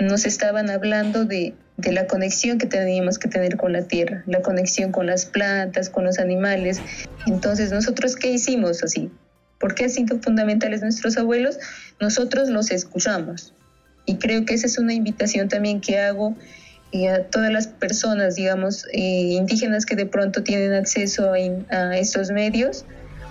nos 0.00 0.26
estaban 0.26 0.70
hablando 0.70 1.24
de 1.24 1.54
de 1.80 1.92
la 1.92 2.06
conexión 2.06 2.58
que 2.58 2.66
teníamos 2.66 3.18
que 3.18 3.28
tener 3.28 3.56
con 3.56 3.72
la 3.72 3.82
tierra, 3.82 4.22
la 4.26 4.42
conexión 4.42 4.92
con 4.92 5.06
las 5.06 5.24
plantas, 5.24 5.88
con 5.88 6.04
los 6.04 6.18
animales. 6.18 6.80
Entonces, 7.26 7.72
nosotros, 7.72 8.16
¿qué 8.16 8.30
hicimos 8.30 8.82
así? 8.82 9.10
¿Por 9.58 9.74
qué 9.74 9.84
han 9.84 9.90
sido 9.90 10.18
fundamentales 10.20 10.82
nuestros 10.82 11.16
abuelos? 11.16 11.58
Nosotros 12.00 12.48
los 12.48 12.70
escuchamos. 12.70 13.54
Y 14.04 14.16
creo 14.16 14.44
que 14.44 14.54
esa 14.54 14.66
es 14.66 14.78
una 14.78 14.94
invitación 14.94 15.48
también 15.48 15.80
que 15.80 15.98
hago 15.98 16.36
y 16.90 17.06
a 17.06 17.24
todas 17.28 17.52
las 17.52 17.68
personas, 17.68 18.34
digamos, 18.34 18.86
eh, 18.92 18.98
indígenas 18.98 19.86
que 19.86 19.96
de 19.96 20.06
pronto 20.06 20.42
tienen 20.42 20.72
acceso 20.72 21.32
a, 21.32 21.36
a 21.76 21.96
estos 21.96 22.30
medios, 22.30 22.84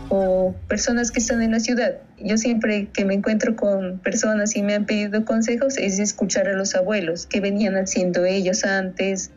o 0.09 0.55
personas 0.67 1.11
que 1.11 1.19
están 1.19 1.41
en 1.41 1.51
la 1.51 1.59
ciudad. 1.59 1.97
Yo 2.17 2.37
siempre 2.37 2.87
que 2.91 3.05
me 3.05 3.13
encuentro 3.13 3.55
con 3.55 3.99
personas 3.99 4.55
y 4.55 4.63
me 4.63 4.73
han 4.73 4.85
pedido 4.85 5.23
consejos 5.23 5.77
es 5.77 5.99
escuchar 5.99 6.47
a 6.47 6.53
los 6.53 6.75
abuelos, 6.75 7.27
qué 7.27 7.39
venían 7.39 7.75
haciendo 7.75 8.25
ellos 8.25 8.63
antes, 8.65 9.31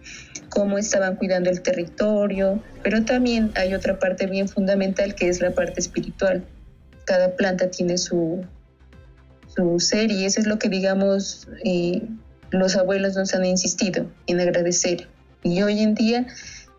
cómo 0.48 0.78
estaban 0.78 1.16
cuidando 1.16 1.50
el 1.50 1.60
territorio, 1.60 2.62
pero 2.82 3.04
también 3.04 3.52
hay 3.54 3.74
otra 3.74 3.98
parte 3.98 4.26
bien 4.26 4.48
fundamental 4.48 5.14
que 5.14 5.28
es 5.28 5.40
la 5.40 5.50
parte 5.50 5.80
espiritual. 5.80 6.44
Cada 7.04 7.36
planta 7.36 7.70
tiene 7.70 7.98
su, 7.98 8.44
su 9.54 9.78
ser 9.78 10.10
y 10.10 10.24
eso 10.24 10.40
es 10.40 10.46
lo 10.46 10.58
que 10.58 10.68
digamos 10.68 11.48
eh, 11.64 12.02
los 12.50 12.76
abuelos 12.76 13.16
nos 13.16 13.34
han 13.34 13.44
insistido 13.44 14.06
en 14.26 14.40
agradecer 14.40 15.08
Y 15.42 15.62
hoy 15.62 15.80
en 15.80 15.94
día 15.94 16.26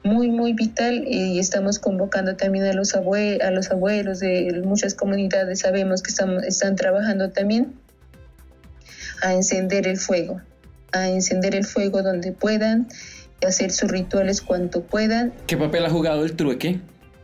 muy, 0.04 0.30
muy 0.30 0.54
vital 0.54 1.06
y 1.08 1.40
estamos 1.40 1.80
convocando 1.80 2.36
también 2.36 2.66
a 2.66 2.74
los, 2.74 2.94
abue 2.94 3.40
a 3.42 3.52
los 3.52 3.72
abuelos 3.72 4.20
de 4.20 4.62
muchas 4.66 4.94
comunidades, 4.94 5.60
sabemos 5.60 6.04
que 6.04 6.12
están, 6.12 6.44
están 6.44 6.76
trabajando 6.76 7.32
también 7.32 7.74
a 9.22 9.34
encender 9.34 9.88
el 9.88 9.98
fuego, 9.98 10.42
a 10.92 11.10
encender 11.10 11.56
el 11.56 11.66
fuego 11.66 12.04
donde 12.04 12.34
puedan, 12.34 12.88
hacer 13.46 13.72
sus 13.72 13.90
rituales 13.90 14.42
cuanto 14.42 14.84
puedan. 14.84 15.34
¿Qué 15.48 15.58
papel 15.58 15.86
ha 15.86 15.90
jugado 15.90 16.24
el 16.24 16.36
trueque? 16.36 16.80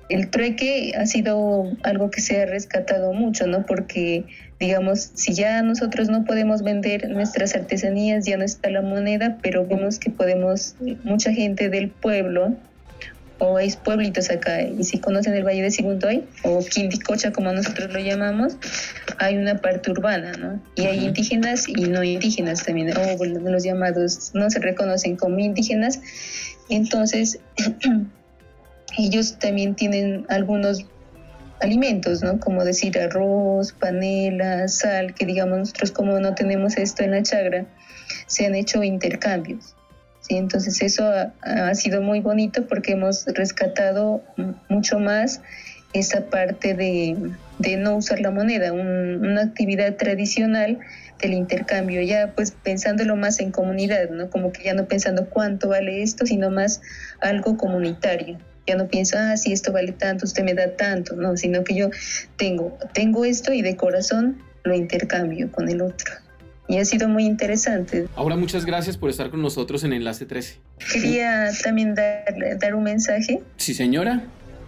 El 0.09 0.29
trueque 0.29 0.93
ha 0.97 1.05
sido 1.05 1.71
algo 1.83 2.09
que 2.09 2.19
se 2.21 2.41
ha 2.41 2.45
rescatado 2.47 3.13
mucho, 3.13 3.45
¿no? 3.45 3.65
Porque, 3.65 4.25
digamos, 4.59 5.11
si 5.13 5.33
ya 5.33 5.61
nosotros 5.61 6.09
no 6.09 6.25
podemos 6.25 6.63
vender 6.63 7.09
nuestras 7.09 7.55
artesanías, 7.55 8.25
ya 8.25 8.35
no 8.35 8.43
está 8.43 8.71
la 8.71 8.81
moneda, 8.81 9.37
pero 9.43 9.67
vemos 9.67 9.99
que 9.99 10.09
podemos, 10.09 10.75
mucha 11.03 11.31
gente 11.31 11.69
del 11.69 11.89
pueblo, 11.89 12.55
o 13.37 13.57
hay 13.57 13.71
pueblitos 13.83 14.29
acá, 14.31 14.63
y 14.63 14.83
si 14.83 14.97
conocen 14.97 15.33
el 15.33 15.43
Valle 15.43 15.61
de 15.61 15.71
Siguntoy, 15.71 16.25
o 16.43 16.59
Quindicocha 16.59 17.31
como 17.31 17.53
nosotros 17.53 17.93
lo 17.93 17.99
llamamos, 17.99 18.57
hay 19.17 19.37
una 19.37 19.57
parte 19.57 19.91
urbana, 19.91 20.33
¿no? 20.33 20.59
Y 20.75 20.87
hay 20.87 21.05
indígenas 21.05 21.69
y 21.69 21.83
no 21.83 22.03
indígenas 22.03 22.65
también, 22.65 22.91
o 22.97 23.25
los 23.25 23.63
llamados 23.63 24.31
no 24.33 24.49
se 24.49 24.59
reconocen 24.59 25.15
como 25.15 25.39
indígenas, 25.39 26.01
entonces 26.69 27.39
ellos 28.97 29.37
también 29.39 29.75
tienen 29.75 30.25
algunos 30.29 30.85
alimentos, 31.61 32.23
¿no? 32.23 32.39
Como 32.39 32.63
decir 32.63 32.97
arroz, 32.97 33.73
panela, 33.73 34.67
sal, 34.67 35.13
que 35.13 35.25
digamos 35.25 35.59
nosotros 35.59 35.91
como 35.91 36.19
no 36.19 36.33
tenemos 36.35 36.77
esto 36.77 37.03
en 37.03 37.11
la 37.11 37.23
chagra, 37.23 37.65
se 38.27 38.45
han 38.45 38.55
hecho 38.55 38.83
intercambios. 38.83 39.75
Entonces 40.29 40.81
eso 40.81 41.11
ha, 41.41 41.73
sido 41.73 42.01
muy 42.01 42.19
bonito 42.19 42.67
porque 42.67 42.91
hemos 42.91 43.25
rescatado 43.25 44.23
mucho 44.67 44.99
más 44.99 45.41
esa 45.93 46.25
parte 46.25 46.75
de, 46.75 47.77
no 47.77 47.95
usar 47.95 48.19
la 48.19 48.29
moneda, 48.29 48.71
una 48.71 49.41
actividad 49.41 49.95
tradicional 49.95 50.77
del 51.19 51.33
intercambio, 51.33 52.01
ya 52.03 52.33
pues 52.35 52.51
pensándolo 52.51 53.15
más 53.15 53.39
en 53.39 53.51
comunidad, 53.51 54.09
¿no? 54.11 54.29
Como 54.29 54.51
que 54.51 54.63
ya 54.63 54.75
no 54.75 54.85
pensando 54.85 55.27
cuánto 55.29 55.69
vale 55.69 56.03
esto, 56.03 56.27
sino 56.27 56.51
más 56.51 56.81
algo 57.21 57.57
comunitario. 57.57 58.37
Ya 58.69 58.75
no 58.75 58.87
pienso, 58.87 59.17
ah, 59.17 59.35
si 59.35 59.51
esto 59.51 59.71
vale 59.71 59.93
tanto, 59.93 60.25
usted 60.25 60.43
me 60.43 60.53
da 60.53 60.75
tanto, 60.75 61.15
no, 61.15 61.35
sino 61.35 61.63
que 61.63 61.73
yo 61.73 61.89
tengo, 62.37 62.77
tengo 62.93 63.25
esto 63.25 63.51
y 63.51 63.63
de 63.63 63.75
corazón 63.75 64.43
lo 64.63 64.75
intercambio 64.75 65.51
con 65.51 65.69
el 65.69 65.81
otro 65.81 66.13
y 66.67 66.77
ha 66.77 66.85
sido 66.85 67.09
muy 67.09 67.25
interesante. 67.25 68.07
Ahora 68.15 68.35
muchas 68.35 68.63
gracias 68.63 68.95
por 68.95 69.09
estar 69.09 69.31
con 69.31 69.41
nosotros 69.41 69.83
en 69.83 69.91
Enlace 69.91 70.27
13. 70.27 70.59
Quería 70.93 71.49
también 71.63 71.95
dar, 71.95 72.23
dar 72.59 72.75
un 72.75 72.83
mensaje. 72.83 73.41
Sí, 73.57 73.73
señora. 73.73 74.21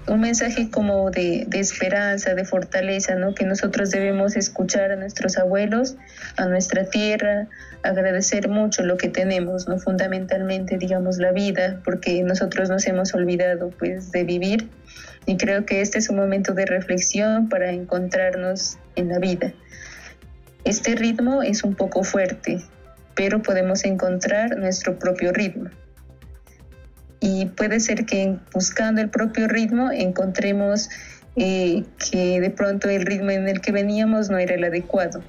Un 0.07 0.19
mensaje 0.19 0.69
como 0.71 1.11
de, 1.11 1.47
esperanza, 1.53 2.33
de 2.33 2.43
fortaleza, 2.43 3.15
¿no? 3.15 3.35
Que 3.35 3.45
nosotros 3.45 3.91
debemos 3.91 4.35
escuchar 4.35 4.91
a 4.91 4.95
nuestros 4.95 5.37
abuelos, 5.37 5.95
a 6.37 6.47
nuestra 6.47 6.85
tierra, 6.85 7.47
agradecer 7.83 8.49
mucho 8.49 8.83
lo 8.83 8.97
que 8.97 9.09
tenemos, 9.09 9.67
¿no? 9.67 9.77
Fundamentalmente, 9.77 10.77
digamos, 10.77 11.17
la 11.17 11.31
vida, 11.31 11.79
porque 11.85 12.23
nosotros 12.23 12.69
nos 12.69 12.85
hemos 12.87 13.13
olvidado, 13.13 13.69
pues, 13.69 14.11
de 14.11 14.23
vivir. 14.23 14.69
Y 15.27 15.37
creo 15.37 15.65
que 15.65 15.81
este 15.81 15.99
es 15.99 16.09
un 16.09 16.15
momento 16.15 16.53
de 16.53 16.65
reflexión 16.65 17.47
para 17.47 17.71
encontrarnos 17.71 18.79
en 18.95 19.09
la 19.09 19.19
vida. 19.19 19.53
Este 20.63 20.95
ritmo 20.95 21.43
es 21.43 21.63
un 21.63 21.75
poco 21.75 22.03
fuerte, 22.03 22.59
pero 23.15 23.43
podemos 23.43 23.85
encontrar 23.85 24.57
nuestro 24.57 24.97
propio 24.97 25.31
ritmo. 25.31 25.69
Y 27.21 27.45
puede 27.45 27.79
ser 27.79 28.05
que 28.05 28.37
buscando 28.53 28.99
el 28.99 29.09
propio 29.09 29.47
ritmo 29.47 29.89
encontremos 29.91 30.89
eh, 31.37 31.85
que 32.11 32.41
de 32.41 32.49
pronto 32.49 32.89
el 32.89 33.05
ritmo 33.05 33.31
en 33.31 33.47
el 33.47 33.61
que 33.61 33.71
veníamos 33.71 34.29
no 34.29 34.37
era 34.37 34.55
el 34.55 34.63
adecuado. 34.65 35.23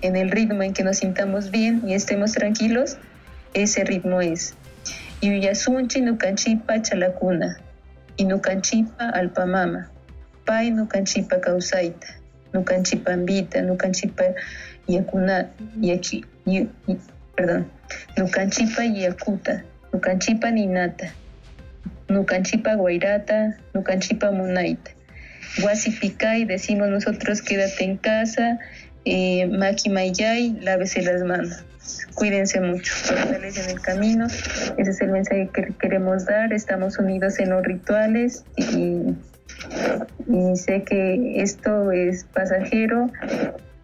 En 0.00 0.16
el 0.16 0.30
ritmo 0.30 0.62
en 0.62 0.72
que 0.72 0.84
nos 0.84 0.98
sintamos 0.98 1.50
bien 1.50 1.82
y 1.86 1.92
estemos 1.92 2.32
tranquilos, 2.32 2.96
ese 3.52 3.84
ritmo 3.84 4.22
es. 4.22 4.54
Yuyasunchi 5.20 6.00
nukanchipa 6.00 6.80
chalacuna, 6.80 7.58
inukanchipa 8.16 9.10
alpamama, 9.10 9.90
pai 10.46 10.70
nukanchipa 10.70 11.40
causaita 11.40 12.06
nucanchipa 12.56 13.12
ambita, 13.12 13.62
nucanchipa 13.62 14.24
yakuna, 14.88 15.50
yaki, 15.80 16.24
perdón, 17.36 17.66
nucanchipa 18.16 18.84
yakuta, 18.84 19.64
nucanchipa 19.92 20.50
ninata, 20.50 21.12
nucanchipa 22.08 22.74
guairata, 22.74 23.56
nucanchipa 23.74 24.30
munaita. 24.30 24.90
Guasipicay, 25.60 26.44
decimos 26.44 26.88
nosotros, 26.88 27.40
quédate 27.40 27.84
en 27.84 27.96
casa, 27.96 28.58
eh, 29.04 29.46
Maki 29.46 29.88
Mayay, 29.88 30.58
lávese 30.60 31.02
las 31.02 31.22
manos. 31.22 31.64
Cuídense 32.14 32.60
mucho, 32.60 32.92
en 33.30 33.44
el 33.44 33.80
camino. 33.80 34.26
Ese 34.26 34.90
es 34.90 35.00
el 35.00 35.10
mensaje 35.10 35.48
que 35.52 35.68
queremos 35.78 36.24
dar. 36.24 36.52
Estamos 36.52 36.98
unidos 36.98 37.38
en 37.38 37.50
los 37.50 37.62
rituales 37.62 38.44
y 38.56 39.14
sé 40.56 40.82
que 40.82 41.40
esto 41.40 41.92
es 41.92 42.24
pasajero. 42.24 43.10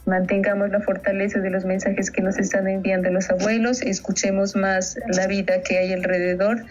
Mantengamos 0.05 0.71
la 0.71 0.81
fortaleza 0.81 1.38
de 1.38 1.51
los 1.51 1.65
mensajes 1.65 2.11
que 2.11 2.23
nos 2.23 2.37
están 2.37 2.67
enviando 2.67 3.11
los 3.11 3.31
abuelos, 3.31 3.83
escuchemos 3.83 4.57
más 4.57 4.99
la 5.07 5.29
vida 5.29 5.62
que 5.62 5.79
hay 5.79 5.93
alrededor, 5.93 6.65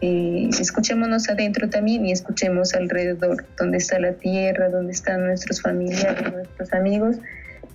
y 0.00 0.48
escuchémonos 0.58 1.28
adentro 1.28 1.68
también 1.68 2.06
y 2.06 2.12
escuchemos 2.12 2.74
alrededor, 2.74 3.44
donde 3.58 3.78
está 3.78 3.98
la 3.98 4.12
tierra, 4.12 4.70
donde 4.70 4.92
están 4.92 5.26
nuestros 5.26 5.60
familiares, 5.60 6.32
nuestros 6.32 6.72
amigos, 6.72 7.16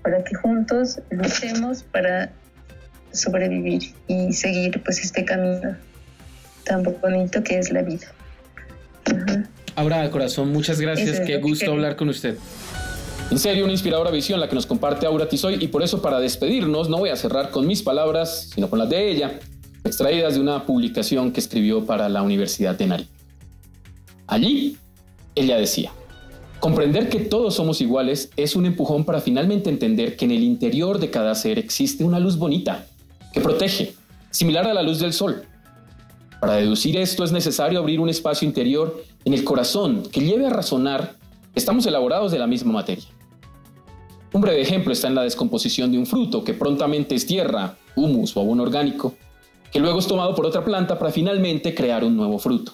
para 0.01 0.23
que 0.23 0.36
juntos 0.36 0.99
luchemos 1.12 1.83
para 1.83 2.31
sobrevivir 3.12 3.93
y 4.07 4.33
seguir 4.33 4.81
pues 4.83 5.03
este 5.03 5.25
camino 5.25 5.75
tan 6.65 6.83
bonito 6.83 7.43
que 7.43 7.60
es 7.60 7.71
la 7.71 7.81
vida. 7.81 8.07
Aura, 9.75 10.10
corazón, 10.10 10.51
muchas 10.51 10.81
gracias. 10.81 11.19
Qué 11.19 11.38
gusto 11.38 11.71
hablar 11.71 11.95
con 11.95 12.10
usted. 12.10 12.36
En 13.29 13.39
serio, 13.39 13.65
una 13.65 13.73
inspiradora 13.73 14.09
visión 14.09 14.39
la 14.39 14.47
que 14.47 14.55
nos 14.55 14.65
comparte 14.65 15.05
Aura 15.05 15.27
Tizoy 15.27 15.57
y 15.59 15.67
por 15.67 15.83
eso 15.83 16.01
para 16.01 16.21
despedirnos 16.21 16.87
no 16.87 16.97
voy 16.97 17.09
a 17.09 17.15
cerrar 17.17 17.51
con 17.51 17.67
mis 17.67 17.83
palabras, 17.83 18.51
sino 18.55 18.69
con 18.69 18.79
las 18.79 18.89
de 18.89 19.11
ella, 19.11 19.39
extraídas 19.83 20.35
de 20.35 20.39
una 20.39 20.65
publicación 20.65 21.33
que 21.33 21.41
escribió 21.41 21.85
para 21.85 22.07
la 22.07 22.21
Universidad 22.21 22.75
de 22.75 22.87
Nari. 22.87 23.07
Allí, 24.27 24.77
ella 25.35 25.57
decía, 25.57 25.91
comprender 26.61 27.09
que 27.09 27.19
todos 27.19 27.55
somos 27.55 27.81
iguales 27.81 28.31
es 28.37 28.55
un 28.55 28.65
empujón 28.65 29.03
para 29.03 29.19
finalmente 29.19 29.69
entender 29.69 30.15
que 30.15 30.23
en 30.23 30.31
el 30.31 30.43
interior 30.43 30.97
de 30.97 31.09
cada 31.09 31.35
ser 31.35 31.59
existe 31.59 32.05
una 32.05 32.19
luz 32.19 32.37
bonita, 32.37 32.87
que 33.33 33.41
protege, 33.41 33.93
similar 34.31 34.65
a 34.67 34.73
la 34.73 34.83
luz 34.83 34.99
del 34.99 35.11
sol, 35.11 35.43
para 36.39 36.55
deducir 36.55 36.95
esto 36.95 37.25
es 37.25 37.33
necesario 37.33 37.79
abrir 37.79 37.99
un 37.99 38.07
espacio 38.07 38.47
interior 38.47 39.03
en 39.25 39.33
el 39.33 39.43
corazón 39.43 40.03
que 40.11 40.21
lleve 40.21 40.45
a 40.45 40.49
razonar 40.49 41.15
que 41.53 41.59
estamos 41.59 41.85
elaborados 41.85 42.31
de 42.31 42.39
la 42.39 42.47
misma 42.47 42.71
materia. 42.71 43.16
Un 44.33 44.41
breve 44.41 44.61
ejemplo 44.61 44.91
está 44.91 45.07
en 45.07 45.15
la 45.15 45.23
descomposición 45.23 45.91
de 45.91 45.97
un 45.97 46.05
fruto 46.05 46.43
que 46.43 46.53
prontamente 46.53 47.15
es 47.15 47.25
tierra, 47.25 47.77
humus 47.95 48.35
o 48.35 48.41
abono 48.41 48.63
orgánico, 48.63 49.15
que 49.71 49.79
luego 49.79 49.99
es 49.99 50.07
tomado 50.07 50.35
por 50.35 50.45
otra 50.45 50.63
planta 50.63 50.99
para 50.99 51.11
finalmente 51.11 51.73
crear 51.73 52.03
un 52.03 52.15
nuevo 52.15 52.37
fruto. 52.39 52.73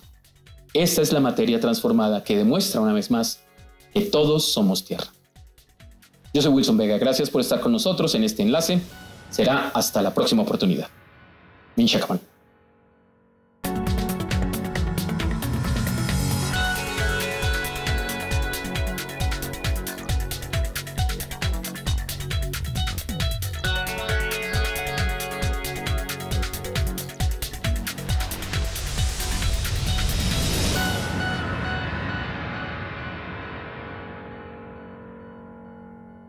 Esta 0.73 1.01
es 1.01 1.13
la 1.13 1.19
materia 1.19 1.59
transformada 1.59 2.23
que 2.23 2.37
demuestra 2.37 2.81
una 2.81 2.93
vez 2.93 3.11
más 3.11 3.43
que 3.93 4.01
todos 4.01 4.45
somos 4.45 4.83
tierra. 4.83 5.07
Yo 6.33 6.41
soy 6.41 6.51
Wilson 6.51 6.77
Vega, 6.77 6.97
gracias 6.97 7.29
por 7.29 7.41
estar 7.41 7.59
con 7.59 7.71
nosotros 7.71 8.15
en 8.15 8.23
este 8.23 8.41
enlace. 8.41 8.81
Será 9.29 9.69
hasta 9.69 10.01
la 10.01 10.13
próxima 10.13 10.41
oportunidad. 10.41 10.87